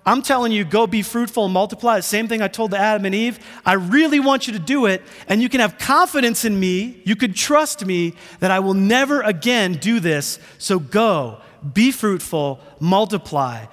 I'm 0.07 0.21
telling 0.21 0.53
you, 0.53 0.67
go 0.67 0.87
be 0.87 1.01
fruitful 1.01 1.47
and 1.47 1.55
multiply. 1.55 1.97
The 1.97 2.03
Same 2.03 2.29
thing 2.29 2.43
I 2.43 2.49
told 2.49 2.73
to 2.73 2.79
Adam 2.79 3.07
and 3.07 3.15
Eve. 3.15 3.39
I 3.65 3.73
really 3.73 4.21
want 4.21 4.47
you 4.47 4.53
to 4.53 4.59
do 4.59 4.85
it, 4.85 5.01
and 5.29 5.41
you 5.41 5.49
can 5.49 5.61
have 5.61 5.79
confidence 5.79 6.45
in 6.45 6.61
me. 6.61 7.01
You 7.05 7.17
can 7.17 7.33
trust 7.33 7.87
me 7.87 8.13
that 8.41 8.51
I 8.51 8.61
will 8.61 8.75
never 8.75 9.23
again 9.23 9.75
do 9.75 10.01
this. 10.01 10.39
So 10.59 10.79
go, 10.79 11.41
be 11.73 11.91
fruitful, 11.91 12.61
multiply, 12.81 13.65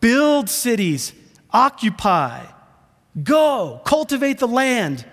build 0.00 0.50
cities, 0.50 1.14
occupy. 1.50 2.44
Go, 3.22 3.80
cultivate 3.84 4.38
the 4.38 4.48
land. 4.48 5.06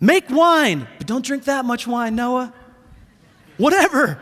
Make 0.00 0.30
wine, 0.30 0.86
but 0.98 1.06
don't 1.06 1.24
drink 1.24 1.44
that 1.44 1.64
much 1.64 1.86
wine, 1.86 2.14
Noah. 2.14 2.52
Whatever. 3.56 4.18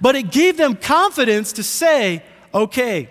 But 0.00 0.14
it 0.14 0.30
gave 0.30 0.56
them 0.56 0.76
confidence 0.76 1.52
to 1.54 1.62
say, 1.62 2.22
okay, 2.54 3.08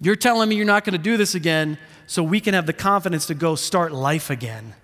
you're 0.00 0.16
telling 0.16 0.48
me 0.48 0.56
you're 0.56 0.64
not 0.66 0.84
going 0.84 0.92
to 0.92 1.02
do 1.02 1.16
this 1.16 1.34
again, 1.34 1.78
so 2.06 2.22
we 2.22 2.40
can 2.40 2.54
have 2.54 2.66
the 2.66 2.72
confidence 2.72 3.26
to 3.26 3.34
go 3.34 3.54
start 3.54 3.92
life 3.92 4.30
again. 4.30 4.74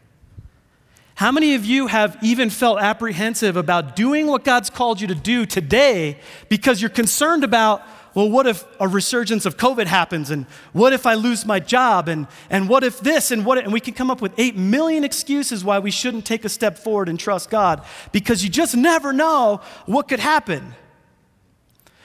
How 1.17 1.33
many 1.33 1.57
of 1.57 1.65
you 1.65 1.89
have 1.89 2.17
even 2.23 2.49
felt 2.49 2.79
apprehensive 2.79 3.57
about 3.57 3.97
doing 3.97 4.29
what 4.29 4.45
God's 4.45 4.71
called 4.71 5.01
you 5.01 5.09
to 5.09 5.17
do 5.17 5.47
today 5.47 6.19
because 6.49 6.81
you're 6.81 6.89
concerned 6.89 7.43
about 7.43 7.83
well, 8.15 8.29
what 8.31 8.47
if 8.47 8.65
a 8.81 8.89
resurgence 8.89 9.47
of 9.47 9.57
COVID 9.57 9.87
happens? 9.87 10.31
And 10.31 10.47
what 10.73 10.93
if 10.93 11.07
I 11.07 11.15
lose 11.15 11.45
my 11.45 11.61
job? 11.61 12.09
And, 12.09 12.27
and 12.51 12.69
what 12.69 12.83
if 12.83 13.01
this? 13.01 13.31
And 13.31 13.45
what? 13.45 13.59
And 13.59 13.73
we 13.73 13.81
can 13.81 13.95
come 13.95 14.11
up 14.11 14.21
with 14.21 14.33
8 14.37 14.57
million 14.57 15.05
excuses 15.05 15.65
why 15.65 15.79
we 15.79 15.91
shouldn't 15.91 16.25
take 16.25 16.45
a 16.45 16.49
step 16.49 16.79
forward 16.79 17.09
and 17.09 17.19
trust 17.19 17.51
God 17.51 17.85
because 18.13 18.43
you 18.43 18.51
just 18.51 18.77
never 18.77 19.13
know 19.13 19.61
what 19.87 20.09
could 20.09 20.21
happen. 20.21 20.75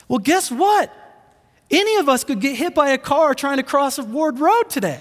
Well, 0.07 0.19
guess 0.19 0.51
what? 0.51 0.93
Any 1.71 1.95
of 1.97 2.09
us 2.09 2.23
could 2.23 2.39
get 2.39 2.55
hit 2.55 2.75
by 2.75 2.89
a 2.89 2.97
car 2.97 3.33
trying 3.33 3.57
to 3.57 3.63
cross 3.63 3.97
a 3.97 4.03
Ward 4.03 4.39
Road 4.39 4.69
today. 4.69 4.99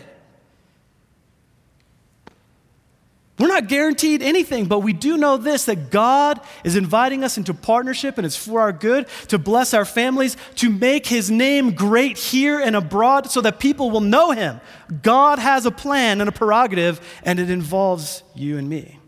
We're 3.38 3.48
not 3.48 3.66
guaranteed 3.66 4.22
anything, 4.22 4.66
but 4.66 4.80
we 4.80 4.92
do 4.92 5.16
know 5.16 5.36
this 5.36 5.64
that 5.64 5.90
God 5.90 6.40
is 6.64 6.76
inviting 6.76 7.24
us 7.24 7.38
into 7.38 7.54
partnership 7.54 8.18
and 8.18 8.26
it's 8.26 8.36
for 8.36 8.60
our 8.60 8.72
good 8.72 9.06
to 9.28 9.38
bless 9.38 9.72
our 9.72 9.86
families, 9.86 10.36
to 10.56 10.68
make 10.68 11.06
his 11.06 11.30
name 11.30 11.74
great 11.74 12.18
here 12.18 12.60
and 12.60 12.76
abroad 12.76 13.30
so 13.30 13.40
that 13.40 13.58
people 13.58 13.90
will 13.90 14.02
know 14.02 14.32
him. 14.32 14.60
God 15.02 15.38
has 15.38 15.64
a 15.64 15.70
plan 15.70 16.20
and 16.20 16.28
a 16.28 16.32
prerogative, 16.32 17.00
and 17.22 17.40
it 17.40 17.48
involves 17.48 18.22
you 18.34 18.58
and 18.58 18.68
me. 18.68 18.98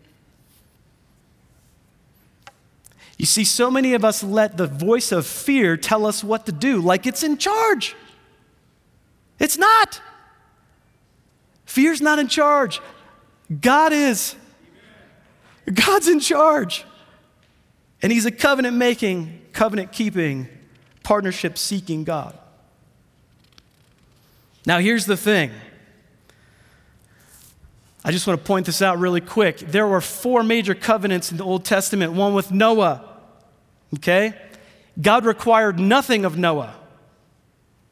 You 3.17 3.25
see, 3.25 3.45
so 3.45 3.71
many 3.71 3.93
of 3.93 4.03
us 4.03 4.23
let 4.23 4.57
the 4.57 4.67
voice 4.67 5.11
of 5.11 5.25
fear 5.25 5.77
tell 5.77 6.05
us 6.05 6.23
what 6.23 6.47
to 6.47 6.51
do, 6.51 6.81
like 6.81 7.05
it's 7.05 7.23
in 7.23 7.37
charge. 7.37 7.95
It's 9.39 9.57
not. 9.57 10.01
Fear's 11.65 12.01
not 12.01 12.19
in 12.19 12.27
charge. 12.27 12.81
God 13.61 13.93
is. 13.93 14.35
God's 15.71 16.07
in 16.07 16.19
charge. 16.19 16.85
And 18.01 18.11
He's 18.11 18.25
a 18.25 18.31
covenant 18.31 18.77
making, 18.77 19.41
covenant 19.53 19.91
keeping, 19.91 20.47
partnership 21.03 21.57
seeking 21.57 22.03
God. 22.03 22.37
Now, 24.65 24.79
here's 24.79 25.05
the 25.05 25.17
thing. 25.17 25.51
I 28.03 28.11
just 28.11 28.27
want 28.27 28.39
to 28.39 28.45
point 28.45 28.67
this 28.67 28.81
out 28.81 28.99
really 28.99 29.21
quick. 29.21 29.57
There 29.57 29.87
were 29.87 30.01
four 30.01 30.43
major 30.43 30.75
covenants 30.75 31.31
in 31.31 31.37
the 31.37 31.43
Old 31.43 31.65
Testament, 31.65 32.13
one 32.13 32.33
with 32.33 32.51
Noah. 32.51 33.03
Okay? 33.95 34.33
God 35.01 35.25
required 35.25 35.79
nothing 35.79 36.25
of 36.25 36.37
Noah, 36.37 36.75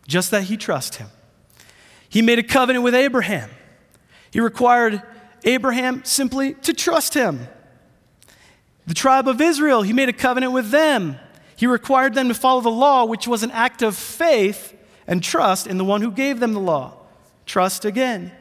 just 0.08 0.32
that 0.32 0.44
he 0.44 0.58
trust 0.58 0.96
him. 0.96 1.08
He 2.10 2.22
made 2.22 2.38
a 2.38 2.44
covenant 2.44 2.84
with 2.84 2.94
Abraham. 2.94 3.50
He 4.32 4.40
required 4.40 5.02
Abraham 5.46 6.04
simply 6.06 6.54
to 6.56 6.74
trust 6.74 7.14
him. 7.14 7.48
The 8.86 8.94
tribe 8.94 9.28
of 9.28 9.40
Israel, 9.40 9.82
he 9.82 9.94
made 9.94 10.10
a 10.10 10.14
covenant 10.14 10.54
with 10.54 10.70
them. 10.70 11.18
He 11.56 11.68
required 11.68 12.14
them 12.14 12.28
to 12.28 12.34
follow 12.34 12.62
the 12.62 12.70
law, 12.70 13.06
which 13.06 13.28
was 13.28 13.44
an 13.44 13.52
act 13.52 13.82
of 13.82 13.96
faith 13.96 14.78
and 15.08 15.24
trust 15.24 15.68
in 15.68 15.78
the 15.78 15.86
one 15.86 16.02
who 16.02 16.12
gave 16.12 16.40
them 16.40 16.54
the 16.54 16.60
law. 16.60 16.98
Trust 17.46 17.86
again. 17.86 18.32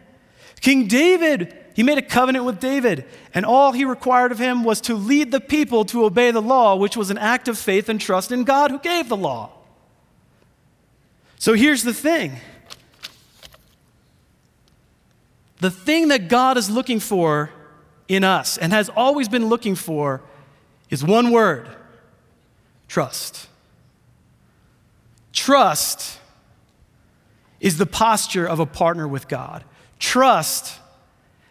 King 0.61 0.87
David, 0.87 1.57
he 1.75 1.83
made 1.83 1.99
a 1.99 2.03
covenant 2.03 2.45
with 2.45 2.61
David, 2.61 3.05
and 3.35 3.45
all 3.45 3.73
he 3.73 3.85
required 3.85 4.33
of 4.33 4.38
him 4.38 4.65
was 4.65 4.81
to 4.83 4.95
lead 4.95 5.33
the 5.33 5.41
people 5.41 5.85
to 5.87 6.05
obey 6.05 6.31
the 6.31 6.43
law, 6.43 6.77
which 6.77 6.97
was 6.97 7.11
an 7.11 7.19
act 7.19 7.49
of 7.49 7.59
faith 7.59 7.88
and 7.88 8.01
trust 8.01 8.33
in 8.33 8.45
God 8.45 8.71
who 8.71 8.79
gave 8.79 9.09
the 9.09 9.17
law. 9.17 9.51
So 11.38 11.55
here's 11.55 11.83
the 11.83 11.95
thing 11.95 12.38
the 15.62 15.70
thing 15.70 16.09
that 16.09 16.27
God 16.27 16.57
is 16.57 16.68
looking 16.68 16.98
for 16.98 17.48
in 18.09 18.25
us 18.25 18.59
and 18.59 18.72
has 18.72 18.88
always 18.88 19.29
been 19.29 19.46
looking 19.46 19.77
for 19.77 20.20
is 20.90 21.05
one 21.05 21.31
word 21.31 21.68
trust. 22.88 23.48
Trust 25.33 26.18
is 27.61 27.79
the 27.79 27.87
posture 27.87 28.44
of 28.44 28.59
a 28.59 28.66
partner 28.66 29.07
with 29.07 29.29
God. 29.29 29.62
Trust 30.01 30.81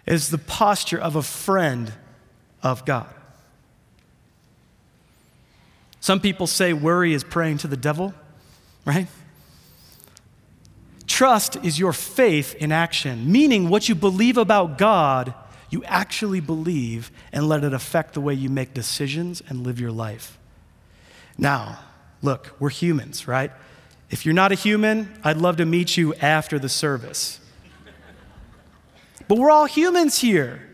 is 0.06 0.30
the 0.30 0.38
posture 0.38 1.00
of 1.00 1.16
a 1.16 1.24
friend 1.24 1.94
of 2.62 2.84
God. 2.84 3.08
Some 6.02 6.20
people 6.20 6.48
say 6.48 6.74
worry 6.74 7.14
is 7.14 7.24
praying 7.24 7.60
to 7.60 7.68
the 7.70 7.78
devil, 7.78 8.14
right? 8.84 9.08
Trust 11.12 11.58
is 11.58 11.78
your 11.78 11.92
faith 11.92 12.56
in 12.56 12.72
action, 12.72 13.30
meaning 13.30 13.68
what 13.68 13.90
you 13.90 13.96
believe 13.96 14.38
about 14.38 14.78
God, 14.78 15.34
you 15.70 15.84
actually 15.84 16.40
believe 16.40 17.12
and 17.34 17.50
let 17.50 17.66
it 17.66 17.74
affect 17.74 18.14
the 18.14 18.22
way 18.22 18.34
you 18.34 18.50
make 18.50 18.74
decisions 18.74 19.44
and 19.50 19.66
live 19.66 19.78
your 19.78 19.92
life. 19.92 20.40
Now, 21.38 21.80
look, 22.22 22.56
we're 22.60 22.70
humans, 22.70 23.28
right? 23.28 23.52
If 24.10 24.26
you're 24.26 24.34
not 24.34 24.54
a 24.54 24.56
human, 24.56 25.14
I'd 25.22 25.36
love 25.36 25.58
to 25.58 25.66
meet 25.66 25.98
you 25.98 26.14
after 26.16 26.58
the 26.58 26.70
service. 26.70 27.42
But 29.28 29.38
we're 29.38 29.52
all 29.52 29.66
humans 29.66 30.18
here. 30.18 30.66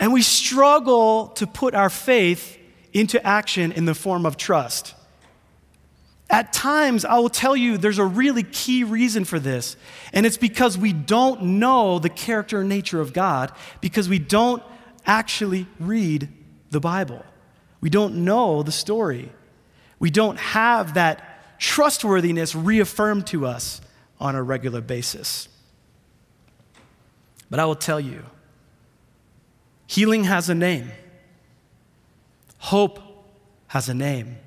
And 0.00 0.12
we 0.12 0.22
struggle 0.22 1.28
to 1.36 1.46
put 1.46 1.76
our 1.76 1.90
faith 1.90 2.58
into 2.92 3.24
action 3.24 3.70
in 3.70 3.84
the 3.84 3.94
form 3.94 4.26
of 4.26 4.36
trust. 4.36 4.94
At 6.32 6.54
times, 6.54 7.04
I 7.04 7.18
will 7.18 7.28
tell 7.28 7.54
you 7.54 7.76
there's 7.76 7.98
a 7.98 8.04
really 8.06 8.42
key 8.42 8.84
reason 8.84 9.26
for 9.26 9.38
this, 9.38 9.76
and 10.14 10.24
it's 10.24 10.38
because 10.38 10.78
we 10.78 10.94
don't 10.94 11.42
know 11.42 11.98
the 11.98 12.08
character 12.08 12.60
and 12.60 12.70
nature 12.70 13.02
of 13.02 13.12
God, 13.12 13.52
because 13.82 14.08
we 14.08 14.18
don't 14.18 14.62
actually 15.04 15.66
read 15.78 16.30
the 16.70 16.80
Bible. 16.80 17.22
We 17.82 17.90
don't 17.90 18.24
know 18.24 18.62
the 18.62 18.72
story. 18.72 19.30
We 19.98 20.10
don't 20.10 20.38
have 20.38 20.94
that 20.94 21.58
trustworthiness 21.60 22.54
reaffirmed 22.54 23.26
to 23.28 23.46
us 23.46 23.82
on 24.18 24.34
a 24.34 24.42
regular 24.42 24.80
basis. 24.80 25.48
But 27.50 27.60
I 27.60 27.66
will 27.66 27.76
tell 27.76 28.00
you 28.00 28.24
healing 29.86 30.24
has 30.24 30.48
a 30.48 30.54
name, 30.54 30.90
hope 32.56 33.00
has 33.66 33.90
a 33.90 33.94
name, 33.94 34.38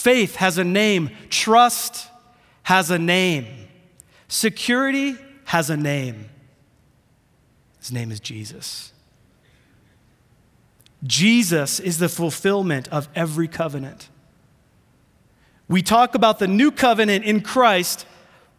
faith 0.00 0.36
has 0.36 0.56
a 0.56 0.64
name, 0.64 1.10
trust 1.28 2.08
has 2.62 2.90
a 2.90 2.98
name, 2.98 3.46
security 4.28 5.16
has 5.44 5.68
a 5.68 5.76
name. 5.76 6.28
His 7.78 7.92
name 7.92 8.10
is 8.10 8.20
Jesus. 8.20 8.92
Jesus 11.02 11.80
is 11.80 11.98
the 11.98 12.08
fulfillment 12.08 12.88
of 12.88 13.08
every 13.14 13.48
covenant. 13.48 14.08
We 15.68 15.82
talk 15.82 16.14
about 16.14 16.38
the 16.38 16.48
new 16.48 16.70
covenant 16.70 17.24
in 17.24 17.40
Christ 17.42 18.06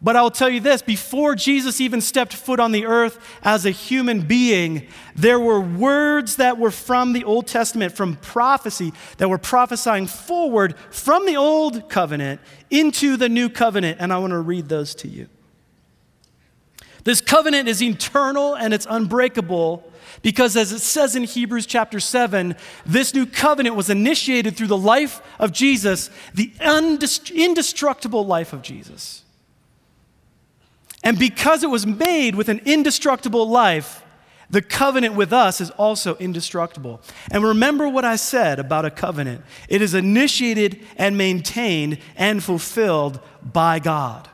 but 0.02 0.16
I'll 0.16 0.32
tell 0.32 0.48
you 0.48 0.58
this 0.58 0.82
before 0.82 1.36
Jesus 1.36 1.80
even 1.80 2.00
stepped 2.00 2.34
foot 2.34 2.58
on 2.58 2.72
the 2.72 2.86
earth 2.86 3.18
as 3.42 3.64
a 3.64 3.70
human 3.70 4.22
being, 4.22 4.88
there 5.14 5.38
were 5.38 5.60
words 5.60 6.36
that 6.36 6.58
were 6.58 6.72
from 6.72 7.12
the 7.12 7.22
Old 7.22 7.46
Testament, 7.46 7.96
from 7.96 8.16
prophecy, 8.16 8.92
that 9.18 9.30
were 9.30 9.38
prophesying 9.38 10.08
forward 10.08 10.76
from 10.90 11.24
the 11.24 11.36
Old 11.36 11.88
Covenant 11.88 12.40
into 12.68 13.16
the 13.16 13.28
New 13.28 13.48
Covenant. 13.48 13.98
And 14.00 14.12
I 14.12 14.18
want 14.18 14.32
to 14.32 14.40
read 14.40 14.68
those 14.68 14.96
to 14.96 15.08
you. 15.08 15.28
This 17.04 17.20
covenant 17.20 17.68
is 17.68 17.80
eternal 17.80 18.54
and 18.54 18.74
it's 18.74 18.86
unbreakable 18.90 19.88
because, 20.22 20.56
as 20.56 20.72
it 20.72 20.80
says 20.80 21.14
in 21.16 21.24
Hebrews 21.24 21.66
chapter 21.66 22.00
7, 22.00 22.56
this 22.84 23.14
new 23.14 23.26
covenant 23.26 23.76
was 23.76 23.88
initiated 23.88 24.56
through 24.56 24.68
the 24.68 24.76
life 24.76 25.20
of 25.38 25.52
Jesus, 25.52 26.10
the 26.34 26.52
indestructible 26.60 28.26
life 28.26 28.52
of 28.52 28.62
Jesus. 28.62 29.22
And 31.02 31.18
because 31.18 31.62
it 31.62 31.70
was 31.70 31.86
made 31.86 32.34
with 32.34 32.48
an 32.48 32.60
indestructible 32.64 33.48
life, 33.48 34.02
the 34.52 34.62
covenant 34.62 35.14
with 35.14 35.32
us 35.32 35.60
is 35.60 35.70
also 35.70 36.14
indestructible. 36.16 37.00
And 37.30 37.42
remember 37.42 37.88
what 37.88 38.04
I 38.04 38.16
said 38.16 38.58
about 38.58 38.84
a 38.84 38.90
covenant 38.90 39.42
it 39.68 39.80
is 39.82 39.94
initiated 39.94 40.80
and 40.96 41.16
maintained 41.16 41.98
and 42.16 42.44
fulfilled 42.44 43.18
by 43.42 43.78
God. 43.78 44.28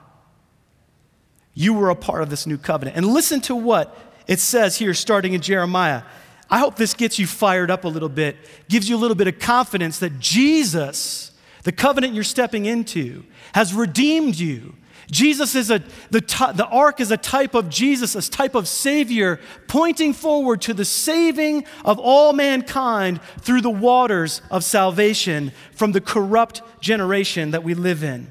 You 1.54 1.72
were 1.72 1.90
a 1.90 1.96
part 1.96 2.22
of 2.22 2.30
this 2.30 2.46
new 2.46 2.58
covenant. 2.58 2.96
And 2.96 3.06
listen 3.06 3.40
to 3.42 3.54
what 3.54 3.96
it 4.26 4.40
says 4.40 4.76
here, 4.76 4.92
starting 4.92 5.32
in 5.32 5.40
Jeremiah. 5.40 6.02
I 6.50 6.58
hope 6.58 6.76
this 6.76 6.94
gets 6.94 7.18
you 7.18 7.26
fired 7.26 7.70
up 7.70 7.84
a 7.84 7.88
little 7.88 8.08
bit, 8.08 8.36
gives 8.68 8.88
you 8.88 8.96
a 8.96 8.98
little 8.98 9.16
bit 9.16 9.28
of 9.28 9.38
confidence 9.38 9.98
that 10.00 10.18
Jesus, 10.18 11.32
the 11.62 11.72
covenant 11.72 12.14
you're 12.14 12.24
stepping 12.24 12.64
into, 12.66 13.24
has 13.54 13.72
redeemed 13.72 14.36
you 14.36 14.74
Jesus 15.10 15.54
is 15.54 15.70
a, 15.70 15.78
the, 16.10 16.20
the 16.54 16.66
ark 16.70 17.00
is 17.00 17.10
a 17.10 17.16
type 17.16 17.54
of 17.54 17.70
Jesus, 17.70 18.14
a 18.14 18.30
type 18.30 18.54
of 18.54 18.68
Savior, 18.68 19.40
pointing 19.66 20.12
forward 20.12 20.60
to 20.62 20.74
the 20.74 20.84
saving 20.84 21.64
of 21.84 21.98
all 21.98 22.34
mankind 22.34 23.20
through 23.40 23.62
the 23.62 23.70
waters 23.70 24.42
of 24.50 24.64
salvation 24.64 25.52
from 25.72 25.92
the 25.92 26.00
corrupt 26.00 26.60
generation 26.80 27.52
that 27.52 27.64
we 27.64 27.72
live 27.72 28.04
in. 28.04 28.30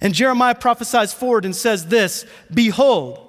And 0.00 0.14
Jeremiah 0.14 0.54
prophesies 0.54 1.12
forward 1.12 1.44
and 1.44 1.54
says 1.54 1.86
this 1.86 2.24
Behold, 2.52 3.26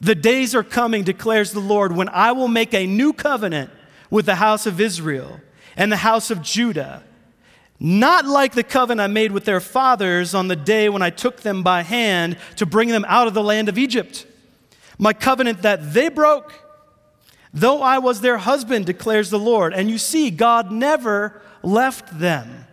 the 0.00 0.14
days 0.14 0.54
are 0.54 0.64
coming, 0.64 1.04
declares 1.04 1.52
the 1.52 1.60
Lord, 1.60 1.94
when 1.94 2.08
I 2.08 2.32
will 2.32 2.48
make 2.48 2.72
a 2.72 2.86
new 2.86 3.12
covenant 3.12 3.70
with 4.10 4.26
the 4.26 4.36
house 4.36 4.66
of 4.66 4.80
Israel 4.80 5.40
and 5.76 5.92
the 5.92 5.96
house 5.96 6.30
of 6.30 6.42
Judah 6.42 7.02
not 7.84 8.26
like 8.26 8.54
the 8.54 8.62
covenant 8.62 9.00
I 9.00 9.12
made 9.12 9.32
with 9.32 9.44
their 9.44 9.58
fathers 9.58 10.36
on 10.36 10.46
the 10.46 10.54
day 10.54 10.88
when 10.88 11.02
I 11.02 11.10
took 11.10 11.40
them 11.40 11.64
by 11.64 11.82
hand 11.82 12.36
to 12.54 12.64
bring 12.64 12.88
them 12.88 13.04
out 13.08 13.26
of 13.26 13.34
the 13.34 13.42
land 13.42 13.68
of 13.68 13.76
Egypt. 13.76 14.24
My 14.98 15.12
covenant 15.12 15.62
that 15.62 15.92
they 15.92 16.08
broke, 16.08 16.54
though 17.52 17.82
I 17.82 17.98
was 17.98 18.20
their 18.20 18.38
husband, 18.38 18.86
declares 18.86 19.30
the 19.30 19.38
Lord. 19.38 19.74
And 19.74 19.90
you 19.90 19.98
see, 19.98 20.30
God 20.30 20.70
never 20.70 21.42
left 21.64 22.20
them, 22.20 22.66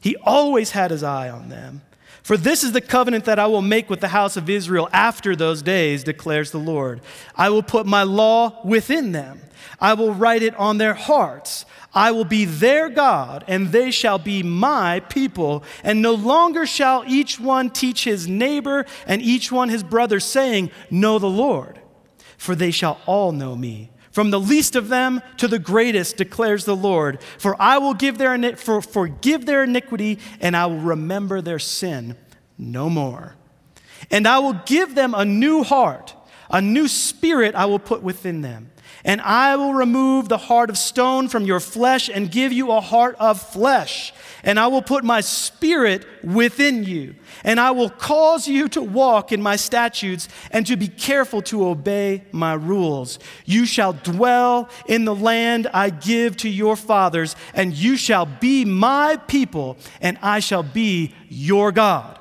He 0.00 0.16
always 0.16 0.72
had 0.72 0.90
His 0.90 1.04
eye 1.04 1.30
on 1.30 1.48
them. 1.48 1.82
For 2.24 2.36
this 2.36 2.64
is 2.64 2.72
the 2.72 2.80
covenant 2.80 3.24
that 3.26 3.38
I 3.38 3.46
will 3.46 3.62
make 3.62 3.88
with 3.88 4.00
the 4.00 4.08
house 4.08 4.36
of 4.36 4.50
Israel 4.50 4.88
after 4.92 5.36
those 5.36 5.62
days, 5.62 6.02
declares 6.02 6.50
the 6.50 6.58
Lord. 6.58 7.02
I 7.36 7.50
will 7.50 7.62
put 7.62 7.86
my 7.86 8.02
law 8.02 8.60
within 8.64 9.12
them. 9.12 9.40
I 9.80 9.94
will 9.94 10.12
write 10.12 10.42
it 10.42 10.54
on 10.56 10.78
their 10.78 10.94
hearts. 10.94 11.64
I 11.94 12.12
will 12.12 12.24
be 12.24 12.44
their 12.44 12.88
God, 12.88 13.44
and 13.48 13.68
they 13.68 13.90
shall 13.90 14.18
be 14.18 14.42
my 14.42 15.00
people. 15.00 15.64
And 15.82 16.02
no 16.02 16.12
longer 16.12 16.66
shall 16.66 17.04
each 17.06 17.40
one 17.40 17.70
teach 17.70 18.04
his 18.04 18.28
neighbor 18.28 18.84
and 19.06 19.22
each 19.22 19.50
one 19.50 19.68
his 19.68 19.82
brother, 19.82 20.20
saying, 20.20 20.70
Know 20.90 21.18
the 21.18 21.30
Lord. 21.30 21.80
For 22.36 22.54
they 22.54 22.70
shall 22.70 23.00
all 23.06 23.32
know 23.32 23.56
me, 23.56 23.90
from 24.12 24.30
the 24.30 24.40
least 24.40 24.76
of 24.76 24.88
them 24.88 25.20
to 25.36 25.46
the 25.48 25.58
greatest, 25.58 26.16
declares 26.16 26.64
the 26.64 26.76
Lord. 26.76 27.22
For 27.38 27.60
I 27.60 27.78
will 27.78 27.94
give 27.94 28.18
their, 28.18 28.56
for, 28.56 28.80
forgive 28.80 29.46
their 29.46 29.64
iniquity, 29.64 30.18
and 30.40 30.56
I 30.56 30.66
will 30.66 30.78
remember 30.78 31.40
their 31.40 31.58
sin 31.58 32.16
no 32.56 32.88
more. 32.88 33.36
And 34.10 34.26
I 34.26 34.38
will 34.38 34.54
give 34.64 34.94
them 34.94 35.14
a 35.14 35.24
new 35.24 35.62
heart, 35.62 36.14
a 36.50 36.60
new 36.60 36.88
spirit 36.88 37.54
I 37.54 37.66
will 37.66 37.78
put 37.78 38.02
within 38.02 38.40
them. 38.40 38.70
And 39.04 39.20
I 39.22 39.56
will 39.56 39.72
remove 39.72 40.28
the 40.28 40.36
heart 40.36 40.70
of 40.70 40.76
stone 40.76 41.28
from 41.28 41.44
your 41.44 41.60
flesh 41.60 42.08
and 42.08 42.30
give 42.30 42.52
you 42.52 42.70
a 42.70 42.80
heart 42.80 43.16
of 43.18 43.40
flesh. 43.40 44.12
And 44.44 44.58
I 44.58 44.66
will 44.66 44.82
put 44.82 45.04
my 45.04 45.20
spirit 45.20 46.06
within 46.22 46.84
you. 46.84 47.14
And 47.42 47.58
I 47.58 47.70
will 47.70 47.90
cause 47.90 48.46
you 48.46 48.68
to 48.70 48.82
walk 48.82 49.32
in 49.32 49.40
my 49.42 49.56
statutes 49.56 50.28
and 50.50 50.66
to 50.66 50.76
be 50.76 50.88
careful 50.88 51.42
to 51.42 51.66
obey 51.66 52.24
my 52.30 52.54
rules. 52.54 53.18
You 53.46 53.66
shall 53.66 53.94
dwell 53.94 54.68
in 54.86 55.04
the 55.06 55.14
land 55.14 55.66
I 55.72 55.90
give 55.90 56.36
to 56.38 56.48
your 56.48 56.76
fathers, 56.76 57.36
and 57.54 57.72
you 57.72 57.96
shall 57.96 58.26
be 58.26 58.64
my 58.64 59.16
people, 59.28 59.78
and 60.00 60.18
I 60.20 60.40
shall 60.40 60.62
be 60.62 61.14
your 61.28 61.72
God. 61.72 62.19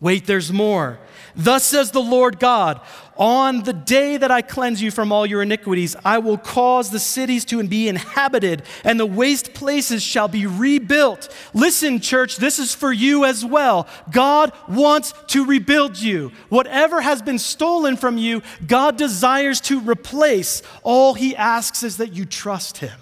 Wait, 0.00 0.26
there's 0.26 0.52
more. 0.52 0.98
Thus 1.34 1.64
says 1.64 1.90
the 1.90 2.00
Lord 2.00 2.38
God 2.38 2.80
On 3.18 3.62
the 3.62 3.72
day 3.72 4.18
that 4.18 4.30
I 4.30 4.42
cleanse 4.42 4.82
you 4.82 4.90
from 4.90 5.10
all 5.10 5.24
your 5.24 5.40
iniquities, 5.40 5.96
I 6.04 6.18
will 6.18 6.36
cause 6.36 6.90
the 6.90 6.98
cities 6.98 7.46
to 7.46 7.66
be 7.66 7.88
inhabited, 7.88 8.62
and 8.84 9.00
the 9.00 9.06
waste 9.06 9.54
places 9.54 10.02
shall 10.02 10.28
be 10.28 10.46
rebuilt. 10.46 11.34
Listen, 11.54 12.00
church, 12.00 12.36
this 12.36 12.58
is 12.58 12.74
for 12.74 12.92
you 12.92 13.24
as 13.24 13.42
well. 13.42 13.86
God 14.10 14.52
wants 14.68 15.14
to 15.28 15.46
rebuild 15.46 15.98
you. 15.98 16.30
Whatever 16.50 17.00
has 17.00 17.22
been 17.22 17.38
stolen 17.38 17.96
from 17.96 18.18
you, 18.18 18.42
God 18.66 18.98
desires 18.98 19.62
to 19.62 19.80
replace. 19.80 20.60
All 20.82 21.14
He 21.14 21.34
asks 21.34 21.82
is 21.82 21.96
that 21.96 22.12
you 22.12 22.26
trust 22.26 22.78
Him. 22.78 22.98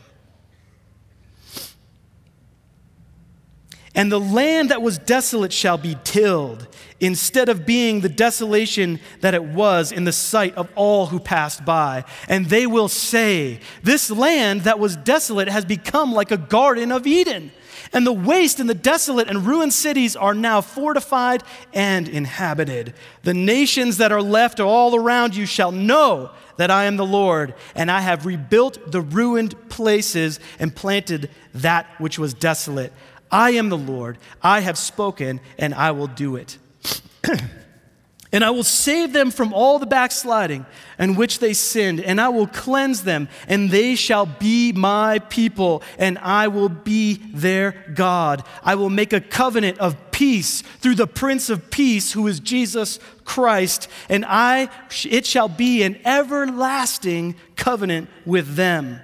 And 3.95 4.11
the 4.11 4.21
land 4.21 4.71
that 4.71 4.83
was 4.83 4.99
desolate 4.99 5.53
shall 5.53 5.79
be 5.79 5.97
tilled, 6.03 6.67
instead 7.01 7.49
of 7.49 7.67
being 7.67 8.01
the 8.01 8.09
desolation 8.09 8.99
that 9.21 9.35
it 9.35 9.45
was 9.45 9.93
in 9.93 10.05
the 10.05 10.13
sight 10.13 10.55
of 10.57 10.69
all 10.75 11.07
who 11.07 11.21
passed 11.21 11.65
by. 11.65 12.05
And 12.29 12.47
they 12.47 12.67
will 12.67 12.89
say, 12.89 13.61
This 13.83 14.11
land 14.11 14.63
that 14.63 14.79
was 14.79 14.97
desolate 14.97 15.49
has 15.49 15.65
become 15.65 16.13
like 16.13 16.31
a 16.31 16.37
garden 16.37 16.91
of 16.91 17.07
Eden. 17.07 17.53
And 17.93 18.05
the 18.05 18.13
waste 18.13 18.59
and 18.59 18.69
the 18.69 18.75
desolate 18.75 19.29
and 19.29 19.47
ruined 19.47 19.73
cities 19.73 20.17
are 20.17 20.35
now 20.35 20.61
fortified 20.61 21.45
and 21.73 22.09
inhabited. 22.09 22.95
The 23.23 23.35
nations 23.35 23.99
that 23.99 24.11
are 24.11 24.23
left 24.23 24.59
all 24.59 24.97
around 24.97 25.37
you 25.37 25.47
shall 25.47 25.71
know 25.71 26.31
that 26.57 26.71
I 26.71 26.85
am 26.85 26.97
the 26.97 27.07
Lord, 27.07 27.55
and 27.75 27.91
I 27.91 28.01
have 28.01 28.27
rebuilt 28.27 28.91
the 28.91 29.01
ruined 29.01 29.69
places 29.69 30.41
and 30.59 30.75
planted 30.75 31.31
that 31.53 31.87
which 31.99 32.19
was 32.19 32.35
desolate. 32.35 32.93
I 33.35 33.51
am 33.51 33.69
the 33.69 33.77
Lord, 33.77 34.19
I 34.41 34.61
have 34.61 34.79
spoken, 34.79 35.41
and 35.59 35.75
I 35.75 35.91
will 35.91 36.07
do 36.07 36.37
it. 36.37 36.57
and 38.33 38.45
I 38.45 38.51
will 38.51 38.63
save 38.63 39.13
them 39.13 39.33
from 39.33 39.53
all 39.53 39.81
the 39.81 39.87
backsliding 39.87 40.65
in 41.01 41.17
which 41.17 41.41
they 41.41 41.53
sinned, 41.53 41.99
and 41.99 42.21
I 42.21 42.29
will 42.29 42.47
cleanse 42.47 43.03
them, 43.03 43.29
and 43.49 43.73
they 43.73 43.97
shall 43.97 44.25
be 44.25 44.71
my 44.71 45.19
people, 45.19 45.83
and 45.99 46.17
I 46.19 46.47
will 46.47 46.69
be 46.69 47.15
their 47.33 47.73
God. 47.93 48.45
I 48.63 48.77
will 48.77 48.89
make 48.89 49.13
a 49.13 49.21
covenant 49.21 49.79
of 49.79 50.13
peace 50.13 50.63
through 50.79 50.95
the 50.95 51.09
Prince 51.09 51.51
of 51.51 51.73
Peace, 51.73 52.13
who 52.13 52.29
is 52.29 52.39
Jesus 52.39 53.01
Christ, 53.25 53.89
and 54.09 54.25
I 54.29 54.69
it 55.07 55.27
shall 55.27 55.49
be 55.49 55.83
an 55.83 55.99
everlasting 56.05 57.35
covenant 57.57 58.09
with 58.25 58.55
them 58.55 59.01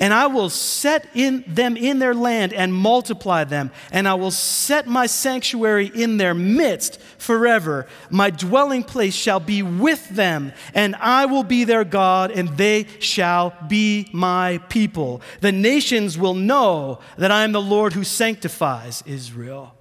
and 0.00 0.14
I 0.14 0.26
will 0.26 0.48
set 0.48 1.06
in 1.14 1.44
them 1.46 1.76
in 1.76 1.98
their 1.98 2.14
land 2.14 2.54
and 2.54 2.72
multiply 2.72 3.44
them, 3.44 3.70
and 3.92 4.08
I 4.08 4.14
will 4.14 4.30
set 4.30 4.86
my 4.86 5.06
sanctuary 5.06 5.92
in 5.94 6.16
their 6.16 6.32
midst 6.32 6.98
forever. 7.18 7.86
My 8.08 8.30
dwelling 8.30 8.82
place 8.82 9.14
shall 9.14 9.40
be 9.40 9.62
with 9.62 10.08
them, 10.08 10.52
and 10.74 10.96
I 10.96 11.26
will 11.26 11.44
be 11.44 11.64
their 11.64 11.84
God, 11.84 12.30
and 12.30 12.48
they 12.56 12.86
shall 12.98 13.54
be 13.68 14.08
my 14.12 14.58
people. 14.70 15.20
The 15.42 15.52
nations 15.52 16.16
will 16.16 16.34
know 16.34 17.00
that 17.18 17.30
I 17.30 17.44
am 17.44 17.52
the 17.52 17.60
Lord 17.60 17.92
who 17.92 18.04
sanctifies 18.04 19.04
Israel 19.06 19.74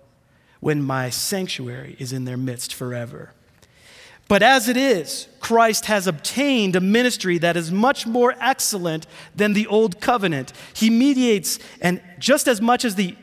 when 0.60 0.84
my 0.84 1.10
sanctuary 1.10 1.95
is 1.97 2.12
in 2.12 2.25
their 2.25 2.38
midst 2.38 2.73
forever. 2.73 3.32
But 4.29 4.43
as 4.43 4.69
it 4.69 4.77
is, 4.77 5.27
Christ 5.39 5.87
has 5.87 6.05
obtained 6.05 6.75
a 6.75 6.79
ministry 6.79 7.39
that 7.39 7.57
is 7.57 7.71
much 7.71 8.05
more 8.05 8.35
excellent 8.39 9.07
than 9.35 9.53
the 9.53 9.65
old 9.65 9.99
covenant. 9.99 10.53
He 10.75 10.91
mediates, 10.91 11.57
and 11.81 11.99
just 12.19 12.47
as 12.47 12.61
much 12.61 12.85
as 12.85 12.93
the 12.93 13.15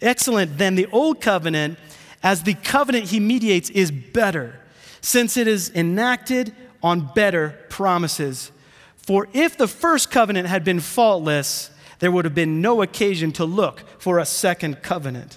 excellent 0.00 0.56
than 0.56 0.76
the 0.76 0.86
old 0.92 1.20
covenant, 1.20 1.76
as 2.22 2.44
the 2.44 2.54
covenant 2.54 3.06
he 3.06 3.18
mediates 3.18 3.68
is 3.70 3.90
better, 3.90 4.60
since 5.00 5.36
it 5.36 5.48
is 5.48 5.72
enacted 5.74 6.54
on 6.84 7.10
better 7.14 7.58
promises. 7.68 8.52
For 8.96 9.26
if 9.32 9.58
the 9.58 9.66
first 9.66 10.12
covenant 10.12 10.46
had 10.46 10.62
been 10.62 10.78
faultless, 10.78 11.70
there 11.98 12.12
would 12.12 12.24
have 12.24 12.34
been 12.34 12.60
no 12.60 12.80
occasion 12.80 13.32
to 13.32 13.44
look 13.44 13.82
for 13.98 14.20
a 14.20 14.24
second 14.24 14.82
covenant. 14.82 15.36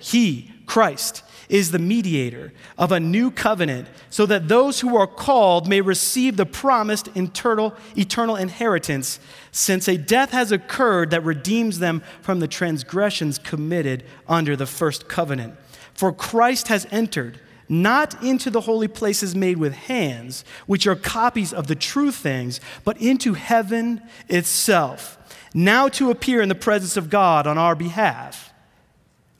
he, 0.00 0.52
Christ, 0.66 1.22
is 1.48 1.70
the 1.70 1.78
mediator 1.78 2.52
of 2.76 2.92
a 2.92 3.00
new 3.00 3.30
covenant 3.30 3.88
so 4.10 4.26
that 4.26 4.48
those 4.48 4.80
who 4.80 4.96
are 4.96 5.06
called 5.06 5.68
may 5.68 5.80
receive 5.80 6.36
the 6.36 6.46
promised 6.46 7.08
eternal, 7.16 7.74
eternal 7.96 8.36
inheritance, 8.36 9.20
since 9.52 9.88
a 9.88 9.96
death 9.96 10.32
has 10.32 10.52
occurred 10.52 11.10
that 11.10 11.24
redeems 11.24 11.78
them 11.78 12.02
from 12.20 12.40
the 12.40 12.48
transgressions 12.48 13.38
committed 13.38 14.04
under 14.28 14.56
the 14.56 14.66
first 14.66 15.08
covenant. 15.08 15.54
For 15.94 16.12
Christ 16.12 16.68
has 16.68 16.86
entered 16.90 17.40
not 17.68 18.22
into 18.22 18.50
the 18.50 18.62
holy 18.62 18.88
places 18.88 19.34
made 19.34 19.58
with 19.58 19.74
hands, 19.74 20.44
which 20.66 20.86
are 20.86 20.94
copies 20.94 21.52
of 21.52 21.66
the 21.66 21.74
true 21.74 22.12
things, 22.12 22.60
but 22.84 23.00
into 23.00 23.34
heaven 23.34 24.00
itself, 24.28 25.18
now 25.52 25.88
to 25.88 26.10
appear 26.10 26.40
in 26.40 26.48
the 26.48 26.54
presence 26.54 26.96
of 26.96 27.10
God 27.10 27.46
on 27.46 27.58
our 27.58 27.74
behalf. 27.74 28.45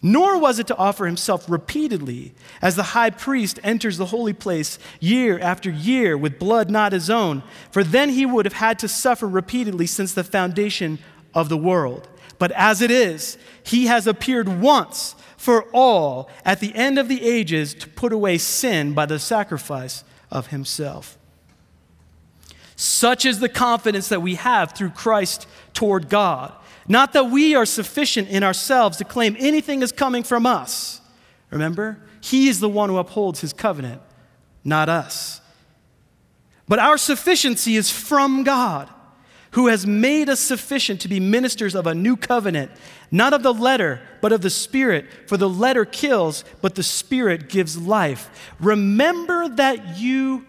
Nor 0.02 0.38
was 0.38 0.58
it 0.58 0.66
to 0.68 0.76
offer 0.76 1.06
himself 1.06 1.48
repeatedly, 1.48 2.34
as 2.60 2.76
the 2.76 2.82
high 2.82 3.10
priest 3.10 3.58
enters 3.64 3.96
the 3.96 4.06
holy 4.06 4.34
place 4.34 4.78
year 5.00 5.38
after 5.38 5.70
year 5.70 6.16
with 6.16 6.38
blood 6.38 6.70
not 6.70 6.92
his 6.92 7.08
own, 7.08 7.42
for 7.70 7.82
then 7.82 8.10
he 8.10 8.26
would 8.26 8.44
have 8.44 8.54
had 8.54 8.78
to 8.80 8.88
suffer 8.88 9.26
repeatedly 9.26 9.86
since 9.86 10.12
the 10.12 10.22
foundation 10.22 10.98
of 11.34 11.48
the 11.48 11.56
world. 11.56 12.08
But 12.38 12.52
as 12.52 12.82
it 12.82 12.90
is, 12.90 13.38
he 13.62 13.86
has 13.86 14.06
appeared 14.06 14.60
once 14.60 15.14
for 15.36 15.64
all 15.72 16.28
at 16.44 16.60
the 16.60 16.74
end 16.74 16.98
of 16.98 17.08
the 17.08 17.24
ages 17.24 17.72
to 17.74 17.88
put 17.88 18.12
away 18.12 18.38
sin 18.38 18.92
by 18.92 19.06
the 19.06 19.18
sacrifice 19.18 20.04
of 20.30 20.48
himself. 20.48 21.16
Such 22.76 23.24
is 23.24 23.40
the 23.40 23.48
confidence 23.48 24.08
that 24.08 24.20
we 24.20 24.34
have 24.34 24.72
through 24.72 24.90
Christ 24.90 25.46
toward 25.72 26.10
God. 26.10 26.52
Not 26.88 27.12
that 27.14 27.30
we 27.30 27.54
are 27.54 27.66
sufficient 27.66 28.28
in 28.28 28.42
ourselves 28.42 28.98
to 28.98 29.04
claim 29.04 29.36
anything 29.38 29.82
is 29.82 29.92
coming 29.92 30.22
from 30.22 30.46
us. 30.46 31.00
Remember? 31.50 31.98
He 32.20 32.48
is 32.48 32.60
the 32.60 32.68
one 32.68 32.88
who 32.88 32.98
upholds 32.98 33.40
his 33.40 33.52
covenant, 33.52 34.02
not 34.64 34.88
us. 34.88 35.40
But 36.68 36.78
our 36.78 36.98
sufficiency 36.98 37.76
is 37.76 37.90
from 37.90 38.44
God, 38.44 38.90
who 39.52 39.68
has 39.68 39.86
made 39.86 40.28
us 40.28 40.40
sufficient 40.40 41.00
to 41.00 41.08
be 41.08 41.20
ministers 41.20 41.74
of 41.74 41.86
a 41.86 41.94
new 41.94 42.16
covenant, 42.16 42.70
not 43.10 43.32
of 43.32 43.42
the 43.42 43.54
letter, 43.54 44.00
but 44.20 44.32
of 44.32 44.42
the 44.42 44.50
Spirit. 44.50 45.06
For 45.28 45.36
the 45.36 45.48
letter 45.48 45.84
kills, 45.84 46.44
but 46.60 46.74
the 46.74 46.82
Spirit 46.82 47.48
gives 47.48 47.78
life. 47.78 48.52
Remember 48.60 49.48
that 49.48 49.98
you 49.98 50.44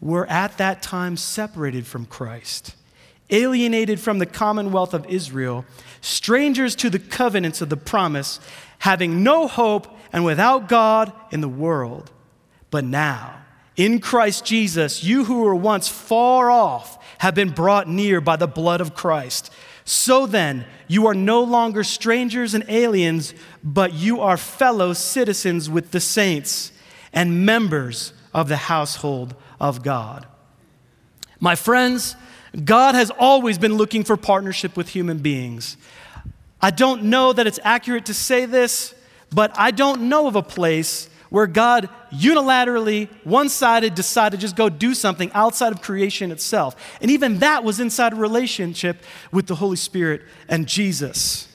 were 0.00 0.26
at 0.26 0.58
that 0.58 0.82
time 0.82 1.16
separated 1.16 1.86
from 1.86 2.06
Christ 2.06 2.74
alienated 3.30 4.00
from 4.00 4.18
the 4.18 4.26
commonwealth 4.26 4.94
of 4.94 5.06
Israel, 5.06 5.64
strangers 6.00 6.74
to 6.76 6.90
the 6.90 6.98
covenants 6.98 7.60
of 7.60 7.68
the 7.68 7.76
promise, 7.76 8.40
having 8.80 9.22
no 9.22 9.46
hope 9.46 9.86
and 10.12 10.24
without 10.24 10.68
God 10.68 11.12
in 11.30 11.40
the 11.40 11.48
world. 11.48 12.10
But 12.70 12.84
now, 12.84 13.40
In 13.80 13.98
Christ 13.98 14.44
Jesus, 14.44 15.02
you 15.04 15.24
who 15.24 15.40
were 15.40 15.54
once 15.54 15.88
far 15.88 16.50
off 16.50 17.02
have 17.16 17.34
been 17.34 17.48
brought 17.48 17.88
near 17.88 18.20
by 18.20 18.36
the 18.36 18.46
blood 18.46 18.82
of 18.82 18.94
Christ. 18.94 19.50
So 19.86 20.26
then, 20.26 20.66
you 20.86 21.06
are 21.06 21.14
no 21.14 21.42
longer 21.42 21.82
strangers 21.82 22.52
and 22.52 22.62
aliens, 22.68 23.32
but 23.64 23.94
you 23.94 24.20
are 24.20 24.36
fellow 24.36 24.92
citizens 24.92 25.70
with 25.70 25.92
the 25.92 26.00
saints 26.00 26.72
and 27.10 27.46
members 27.46 28.12
of 28.34 28.48
the 28.48 28.58
household 28.58 29.34
of 29.58 29.82
God. 29.82 30.26
My 31.40 31.54
friends, 31.54 32.16
God 32.64 32.94
has 32.94 33.10
always 33.10 33.58
been 33.58 33.74
looking 33.74 34.04
for 34.04 34.16
partnership 34.16 34.76
with 34.76 34.88
human 34.88 35.18
beings. 35.18 35.76
I 36.60 36.70
don't 36.70 37.04
know 37.04 37.32
that 37.32 37.46
it's 37.46 37.60
accurate 37.62 38.06
to 38.06 38.14
say 38.14 38.44
this, 38.44 38.94
but 39.32 39.52
I 39.56 39.70
don't 39.70 40.08
know 40.08 40.26
of 40.26 40.36
a 40.36 40.42
place 40.42 41.08
where 41.30 41.46
God 41.46 41.88
unilaterally, 42.12 43.08
one 43.22 43.48
sided, 43.48 43.94
decided 43.94 44.36
to 44.36 44.40
just 44.40 44.56
go 44.56 44.68
do 44.68 44.94
something 44.94 45.30
outside 45.32 45.72
of 45.72 45.80
creation 45.80 46.32
itself. 46.32 46.74
And 47.00 47.10
even 47.10 47.38
that 47.38 47.62
was 47.62 47.78
inside 47.78 48.12
a 48.12 48.16
relationship 48.16 49.02
with 49.30 49.46
the 49.46 49.54
Holy 49.54 49.76
Spirit 49.76 50.22
and 50.48 50.66
Jesus. 50.66 51.46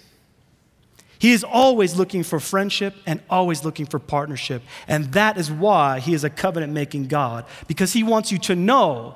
He 1.20 1.34
is 1.34 1.43
always 1.43 1.96
looking 1.96 2.24
for 2.24 2.39
friendship 2.39 2.96
and 3.06 3.22
always 3.30 3.66
looking 3.66 3.86
for 3.86 4.00
partnership. 4.00 4.62
And 4.88 5.12
that 5.14 5.38
is 5.38 5.52
why 5.52 6.00
He 6.00 6.14
is 6.14 6.24
a 6.24 6.30
covenant 6.30 6.72
making 6.72 7.08
God, 7.08 7.46
because 7.68 7.93
He 7.93 8.04
wants 8.04 8.32
you 8.32 8.38
to 8.39 8.56
know 8.56 9.16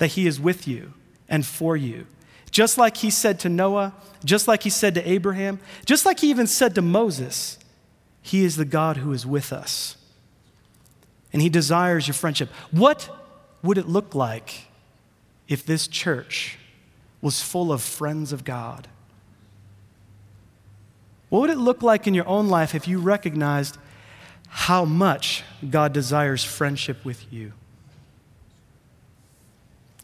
that 0.00 0.08
He 0.08 0.26
is 0.26 0.40
with 0.40 0.66
you 0.66 0.94
and 1.28 1.44
for 1.46 1.76
you. 1.76 2.06
Just 2.50 2.78
like 2.78 2.96
He 2.96 3.10
said 3.10 3.38
to 3.40 3.48
Noah, 3.48 3.94
just 4.24 4.48
like 4.48 4.62
He 4.62 4.70
said 4.70 4.94
to 4.94 5.08
Abraham, 5.08 5.60
just 5.84 6.04
like 6.04 6.20
He 6.20 6.30
even 6.30 6.46
said 6.46 6.74
to 6.74 6.82
Moses. 6.82 7.58
He 8.22 8.42
is 8.44 8.56
the 8.56 8.64
God 8.64 8.96
who 8.96 9.12
is 9.12 9.26
with 9.26 9.52
us. 9.52 9.96
And 11.32 11.42
He 11.42 11.50
desires 11.50 12.08
your 12.08 12.14
friendship. 12.14 12.48
What 12.70 13.10
would 13.62 13.76
it 13.76 13.88
look 13.88 14.14
like 14.14 14.68
if 15.48 15.66
this 15.66 15.86
church 15.86 16.58
was 17.20 17.42
full 17.42 17.70
of 17.70 17.82
friends 17.82 18.32
of 18.32 18.42
God? 18.42 18.88
What 21.28 21.40
would 21.42 21.50
it 21.50 21.58
look 21.58 21.82
like 21.82 22.06
in 22.06 22.14
your 22.14 22.26
own 22.26 22.48
life 22.48 22.74
if 22.74 22.88
you 22.88 22.98
recognized 23.00 23.76
how 24.48 24.86
much 24.86 25.44
God 25.68 25.92
desires 25.92 26.42
friendship 26.42 27.04
with 27.04 27.30
you? 27.30 27.52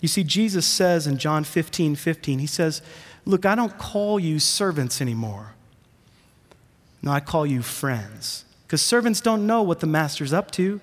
You 0.06 0.08
see, 0.08 0.22
Jesus 0.22 0.64
says 0.64 1.08
in 1.08 1.18
John 1.18 1.42
15 1.42 1.96
15, 1.96 2.38
He 2.38 2.46
says, 2.46 2.80
Look, 3.24 3.44
I 3.44 3.56
don't 3.56 3.76
call 3.76 4.20
you 4.20 4.38
servants 4.38 5.00
anymore. 5.00 5.56
No, 7.02 7.10
I 7.10 7.18
call 7.18 7.44
you 7.44 7.60
friends. 7.60 8.44
Because 8.62 8.80
servants 8.80 9.20
don't 9.20 9.48
know 9.48 9.62
what 9.62 9.80
the 9.80 9.88
master's 9.88 10.32
up 10.32 10.52
to. 10.52 10.80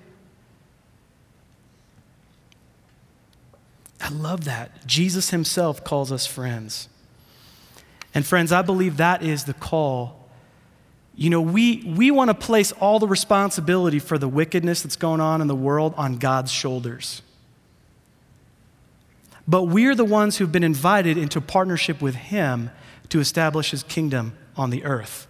I 3.98 4.10
love 4.10 4.44
that. 4.44 4.86
Jesus 4.86 5.30
himself 5.30 5.82
calls 5.84 6.12
us 6.12 6.26
friends. 6.26 6.90
And 8.14 8.26
friends, 8.26 8.52
I 8.52 8.60
believe 8.60 8.98
that 8.98 9.22
is 9.22 9.44
the 9.44 9.54
call. 9.54 10.28
You 11.14 11.30
know, 11.30 11.40
we, 11.40 11.82
we 11.96 12.10
want 12.10 12.28
to 12.28 12.34
place 12.34 12.72
all 12.72 12.98
the 12.98 13.08
responsibility 13.08 14.00
for 14.00 14.18
the 14.18 14.28
wickedness 14.28 14.82
that's 14.82 14.96
going 14.96 15.22
on 15.22 15.40
in 15.40 15.46
the 15.46 15.54
world 15.54 15.94
on 15.96 16.18
God's 16.18 16.52
shoulders. 16.52 17.22
But 19.46 19.64
we're 19.64 19.94
the 19.94 20.04
ones 20.04 20.38
who've 20.38 20.50
been 20.50 20.64
invited 20.64 21.18
into 21.18 21.40
partnership 21.40 22.00
with 22.00 22.14
Him 22.14 22.70
to 23.10 23.20
establish 23.20 23.70
His 23.70 23.82
kingdom 23.82 24.36
on 24.56 24.70
the 24.70 24.84
earth. 24.84 25.26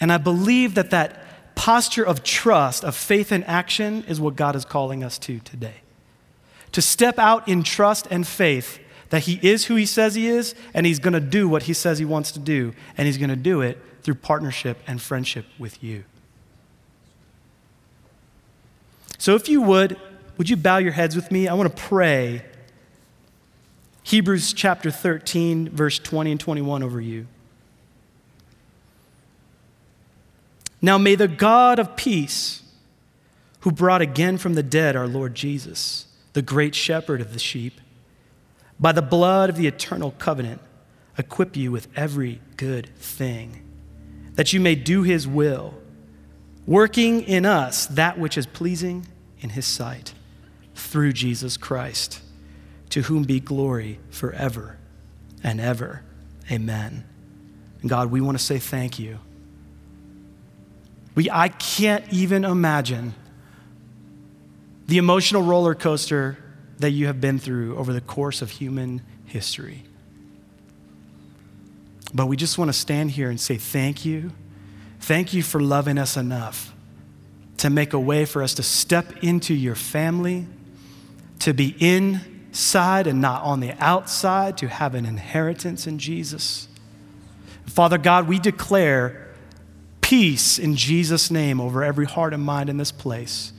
And 0.00 0.12
I 0.12 0.18
believe 0.18 0.74
that 0.74 0.90
that 0.90 1.56
posture 1.56 2.04
of 2.04 2.22
trust, 2.22 2.84
of 2.84 2.94
faith 2.94 3.32
and 3.32 3.44
action, 3.44 4.04
is 4.04 4.20
what 4.20 4.36
God 4.36 4.54
is 4.54 4.64
calling 4.64 5.02
us 5.02 5.18
to 5.18 5.40
today. 5.40 5.82
To 6.72 6.82
step 6.82 7.18
out 7.18 7.48
in 7.48 7.64
trust 7.64 8.06
and 8.10 8.26
faith 8.26 8.78
that 9.10 9.24
He 9.24 9.40
is 9.42 9.64
who 9.64 9.74
He 9.74 9.86
says 9.86 10.14
He 10.14 10.28
is, 10.28 10.54
and 10.72 10.86
He's 10.86 11.00
going 11.00 11.14
to 11.14 11.20
do 11.20 11.48
what 11.48 11.64
He 11.64 11.72
says 11.72 11.98
He 11.98 12.04
wants 12.04 12.30
to 12.32 12.38
do, 12.38 12.72
and 12.96 13.06
He's 13.06 13.18
going 13.18 13.30
to 13.30 13.36
do 13.36 13.60
it 13.60 13.78
through 14.02 14.14
partnership 14.16 14.78
and 14.86 15.02
friendship 15.02 15.46
with 15.58 15.82
you. 15.82 16.04
So, 19.18 19.34
if 19.34 19.48
you 19.48 19.60
would, 19.62 19.98
would 20.38 20.48
you 20.48 20.56
bow 20.56 20.78
your 20.78 20.92
heads 20.92 21.14
with 21.14 21.30
me? 21.30 21.48
I 21.48 21.54
want 21.54 21.74
to 21.74 21.82
pray 21.82 22.42
Hebrews 24.04 24.54
chapter 24.54 24.90
13, 24.90 25.68
verse 25.68 25.98
20 25.98 26.30
and 26.30 26.40
21 26.40 26.82
over 26.82 26.98
you. 26.98 27.26
Now 30.80 30.96
may 30.96 31.14
the 31.14 31.28
God 31.28 31.78
of 31.78 31.96
peace, 31.96 32.62
who 33.60 33.72
brought 33.72 34.00
again 34.00 34.38
from 34.38 34.54
the 34.54 34.62
dead 34.62 34.96
our 34.96 35.08
Lord 35.08 35.34
Jesus, 35.34 36.06
the 36.32 36.40
great 36.40 36.74
shepherd 36.74 37.20
of 37.20 37.32
the 37.32 37.38
sheep, 37.38 37.80
by 38.80 38.92
the 38.92 39.02
blood 39.02 39.50
of 39.50 39.56
the 39.56 39.66
eternal 39.66 40.12
covenant, 40.12 40.60
equip 41.18 41.56
you 41.56 41.72
with 41.72 41.88
every 41.96 42.40
good 42.56 42.88
thing, 42.96 43.62
that 44.36 44.52
you 44.52 44.60
may 44.60 44.76
do 44.76 45.02
his 45.02 45.26
will, 45.26 45.74
working 46.64 47.22
in 47.22 47.44
us 47.44 47.86
that 47.86 48.18
which 48.18 48.38
is 48.38 48.46
pleasing 48.46 49.04
in 49.40 49.50
his 49.50 49.66
sight, 49.66 50.14
through 50.78 51.12
Jesus 51.12 51.56
Christ, 51.56 52.20
to 52.90 53.02
whom 53.02 53.24
be 53.24 53.40
glory 53.40 53.98
forever 54.10 54.78
and 55.42 55.60
ever. 55.60 56.02
Amen. 56.50 57.04
And 57.80 57.90
God, 57.90 58.10
we 58.10 58.20
want 58.20 58.38
to 58.38 58.44
say 58.44 58.58
thank 58.58 58.98
you 58.98 59.18
we, 61.18 61.28
I 61.32 61.48
can't 61.48 62.04
even 62.12 62.44
imagine 62.44 63.12
the 64.86 64.98
emotional 64.98 65.42
roller 65.42 65.74
coaster 65.74 66.38
that 66.78 66.92
you 66.92 67.06
have 67.06 67.20
been 67.20 67.40
through 67.40 67.76
over 67.76 67.92
the 67.92 68.00
course 68.00 68.40
of 68.40 68.52
human 68.52 69.02
history. 69.24 69.82
But 72.14 72.26
we 72.26 72.36
just 72.36 72.56
want 72.56 72.68
to 72.68 72.72
stand 72.72 73.10
here 73.10 73.30
and 73.30 73.40
say 73.40 73.56
thank 73.56 74.04
you. 74.04 74.30
Thank 75.00 75.34
you 75.34 75.42
for 75.42 75.60
loving 75.60 75.98
us 75.98 76.16
enough 76.16 76.72
to 77.56 77.68
make 77.68 77.94
a 77.94 77.98
way 77.98 78.24
for 78.24 78.40
us 78.40 78.54
to 78.54 78.62
step 78.62 79.24
into 79.24 79.54
your 79.54 79.74
family, 79.74 80.46
to 81.40 81.52
be 81.52 81.74
inside 81.78 83.06
and 83.06 83.20
not 83.20 83.42
on 83.42 83.60
the 83.60 83.72
outside, 83.78 84.56
to 84.58 84.68
have 84.68 84.94
an 84.94 85.06
inheritance 85.06 85.86
in 85.86 85.98
Jesus. 85.98 86.68
Father 87.66 87.98
God, 87.98 88.26
we 88.26 88.38
declare 88.38 89.28
peace 90.00 90.58
in 90.58 90.74
Jesus' 90.74 91.30
name 91.30 91.60
over 91.60 91.84
every 91.84 92.06
heart 92.06 92.32
and 92.32 92.42
mind 92.42 92.70
in 92.70 92.76
this 92.76 92.92
place. 92.92 93.52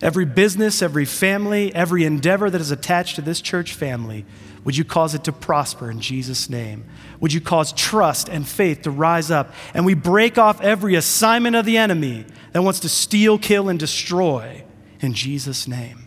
Every 0.00 0.24
business, 0.24 0.82
every 0.82 1.04
family, 1.04 1.74
every 1.74 2.04
endeavor 2.04 2.50
that 2.50 2.60
is 2.60 2.70
attached 2.70 3.16
to 3.16 3.22
this 3.22 3.40
church 3.40 3.74
family, 3.74 4.24
would 4.64 4.76
you 4.76 4.84
cause 4.84 5.14
it 5.14 5.24
to 5.24 5.32
prosper 5.32 5.90
in 5.90 6.00
Jesus' 6.00 6.48
name? 6.48 6.84
Would 7.20 7.32
you 7.32 7.40
cause 7.40 7.72
trust 7.72 8.28
and 8.28 8.46
faith 8.46 8.82
to 8.82 8.90
rise 8.90 9.30
up? 9.30 9.52
And 9.74 9.84
we 9.84 9.94
break 9.94 10.38
off 10.38 10.60
every 10.60 10.94
assignment 10.94 11.56
of 11.56 11.64
the 11.64 11.76
enemy 11.76 12.24
that 12.52 12.62
wants 12.62 12.80
to 12.80 12.88
steal, 12.88 13.38
kill, 13.38 13.68
and 13.68 13.78
destroy 13.78 14.64
in 15.00 15.14
Jesus' 15.14 15.66
name. 15.66 16.06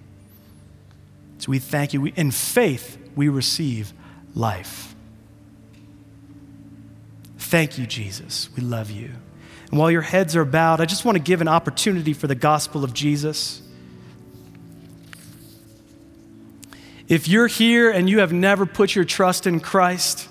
So 1.46 1.52
we 1.52 1.60
thank 1.60 1.94
you. 1.94 2.08
In 2.16 2.32
faith, 2.32 2.98
we 3.16 3.30
receive 3.30 3.94
life. 4.34 4.96
Thank 7.38 7.78
you, 7.78 7.86
Jesus. 7.86 8.50
We 8.56 8.64
love 8.64 8.90
you. 8.90 9.12
And 9.70 9.80
while 9.80 9.92
your 9.92 10.02
heads 10.02 10.36
are 10.36 10.44
bowed, 10.44 10.82
I 10.82 10.86
just 10.86 11.06
want 11.06 11.18
to 11.18 11.24
give 11.24 11.42
an 11.42 11.48
opportunity 11.48 12.14
for 12.14 12.26
the 12.26 12.34
gospel 12.34 12.84
of 12.84 12.96
Jesus. 12.96 13.62
If 17.08 17.28
you're 17.28 17.46
here 17.46 17.92
and 17.92 18.10
you 18.10 18.22
have 18.22 18.34
never 18.34 18.66
put 18.66 18.96
your 18.96 19.06
trust 19.06 19.46
in 19.46 19.60
Christ, 19.60 20.28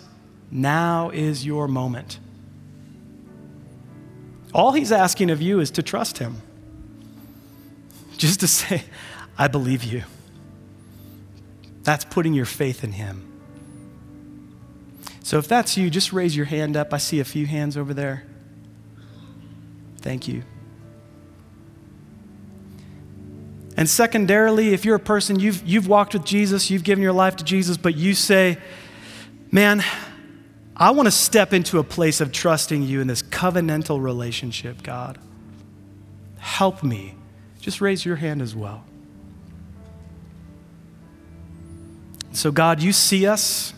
now 0.51 1.11
is 1.11 1.47
your 1.47 1.69
moment. 1.69 2.19
All 4.53 4.73
he's 4.73 4.91
asking 4.91 5.31
of 5.31 5.41
you 5.41 5.61
is 5.61 5.71
to 5.71 5.83
trust 5.85 6.19
him. 6.19 6.43
Just 8.17 8.41
to 8.41 8.49
say, 8.49 8.83
I 9.39 9.47
believe 9.47 9.85
you. 9.85 10.03
That's 11.85 12.05
putting 12.05 12.35
your 12.35 12.47
faith 12.47 12.83
in 12.83 12.93
him. 12.93 13.31
So 15.23 15.39
if 15.39 15.49
that's 15.49 15.77
you, 15.77 15.89
just 15.89 16.13
raise 16.13 16.37
your 16.37 16.47
hand 16.47 16.77
up. 16.77 16.93
I 16.93 16.99
see 16.99 17.21
a 17.21 17.25
few 17.25 17.47
hands 17.47 17.77
over 17.77 17.95
there. 17.95 18.25
Thank 20.01 20.29
you. 20.29 20.43
And 23.77 23.89
secondarily, 23.89 24.73
if 24.73 24.85
you're 24.85 24.97
a 24.97 25.01
person, 25.01 25.41
you've, 25.41 25.67
you've 25.67 25.89
walked 25.89 26.13
with 26.13 26.25
Jesus, 26.25 26.71
you've 26.71 26.85
given 26.85 27.03
your 27.03 27.13
life 27.13 27.37
to 27.37 27.45
Jesus, 27.45 27.77
but 27.77 27.97
you 27.97 28.15
say, 28.15 28.59
man, 29.51 29.83
I 30.77 30.91
want 30.91 31.07
to 31.07 31.11
step 31.11 31.53
into 31.53 31.79
a 31.79 31.85
place 31.85 32.21
of 32.21 32.31
trusting 32.31 32.83
you 32.83 33.01
in 33.01 33.07
this 33.07 33.23
covenantal 33.23 34.03
relationship, 34.03 34.83
God. 34.83 35.19
Help 36.39 36.83
me. 36.83 37.15
Just 37.61 37.81
raise 37.81 38.05
your 38.05 38.17
hand 38.17 38.43
as 38.43 38.55
well. 38.55 38.85
So, 42.35 42.51
God, 42.51 42.83
you 42.83 42.93
see 42.93 43.27
us. 43.27 43.73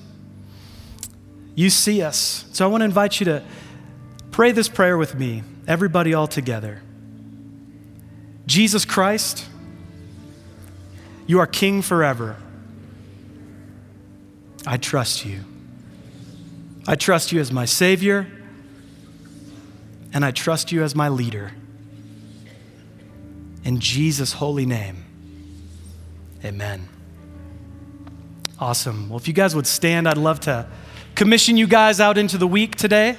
You 1.54 1.70
see 1.70 2.02
us. 2.02 2.46
So, 2.52 2.64
I 2.64 2.68
want 2.68 2.80
to 2.80 2.86
invite 2.86 3.20
you 3.20 3.26
to 3.26 3.44
pray 4.30 4.50
this 4.52 4.68
prayer 4.68 4.98
with 4.98 5.14
me 5.14 5.42
everybody 5.68 6.14
all 6.14 6.26
together. 6.26 6.80
Jesus 8.46 8.84
Christ, 8.84 9.46
you 11.26 11.38
are 11.38 11.46
King 11.46 11.82
forever. 11.82 12.36
I 14.66 14.78
trust 14.78 15.24
you. 15.24 15.40
I 16.88 16.94
trust 16.94 17.32
you 17.32 17.40
as 17.40 17.52
my 17.52 17.64
Savior, 17.64 18.26
and 20.12 20.24
I 20.24 20.30
trust 20.30 20.72
you 20.72 20.82
as 20.82 20.94
my 20.94 21.08
leader. 21.08 21.52
In 23.64 23.80
Jesus' 23.80 24.34
holy 24.34 24.64
name, 24.64 25.04
amen. 26.44 26.88
Awesome. 28.58 29.10
Well, 29.10 29.18
if 29.18 29.28
you 29.28 29.34
guys 29.34 29.54
would 29.54 29.66
stand, 29.66 30.08
I'd 30.08 30.16
love 30.16 30.40
to 30.40 30.66
commission 31.14 31.58
you 31.58 31.66
guys 31.66 32.00
out 32.00 32.16
into 32.16 32.38
the 32.38 32.46
week 32.46 32.76
today. 32.76 33.16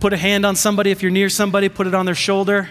Put 0.00 0.12
a 0.14 0.16
hand 0.16 0.46
on 0.46 0.56
somebody 0.56 0.90
if 0.90 1.02
you're 1.02 1.10
near 1.10 1.28
somebody, 1.28 1.68
put 1.68 1.86
it 1.86 1.94
on 1.94 2.06
their 2.06 2.14
shoulder. 2.14 2.70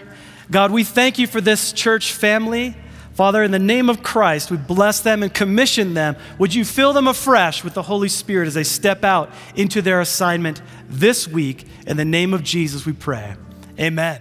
God, 0.49 0.71
we 0.71 0.83
thank 0.83 1.19
you 1.19 1.27
for 1.27 1.41
this 1.41 1.73
church 1.73 2.11
family. 2.11 2.75
Father, 3.13 3.43
in 3.43 3.51
the 3.51 3.59
name 3.59 3.89
of 3.89 4.01
Christ, 4.01 4.49
we 4.49 4.57
bless 4.57 4.99
them 4.99 5.21
and 5.21 5.31
commission 5.31 5.93
them. 5.93 6.15
Would 6.39 6.55
you 6.55 6.65
fill 6.65 6.93
them 6.93 7.07
afresh 7.07 7.63
with 7.63 7.75
the 7.75 7.83
Holy 7.83 8.09
Spirit 8.09 8.47
as 8.47 8.55
they 8.55 8.63
step 8.63 9.03
out 9.03 9.31
into 9.55 9.81
their 9.83 10.01
assignment 10.01 10.61
this 10.89 11.27
week? 11.27 11.67
In 11.85 11.97
the 11.97 12.05
name 12.05 12.33
of 12.33 12.43
Jesus, 12.43 12.85
we 12.85 12.93
pray. 12.93 13.35
Amen. 13.79 14.19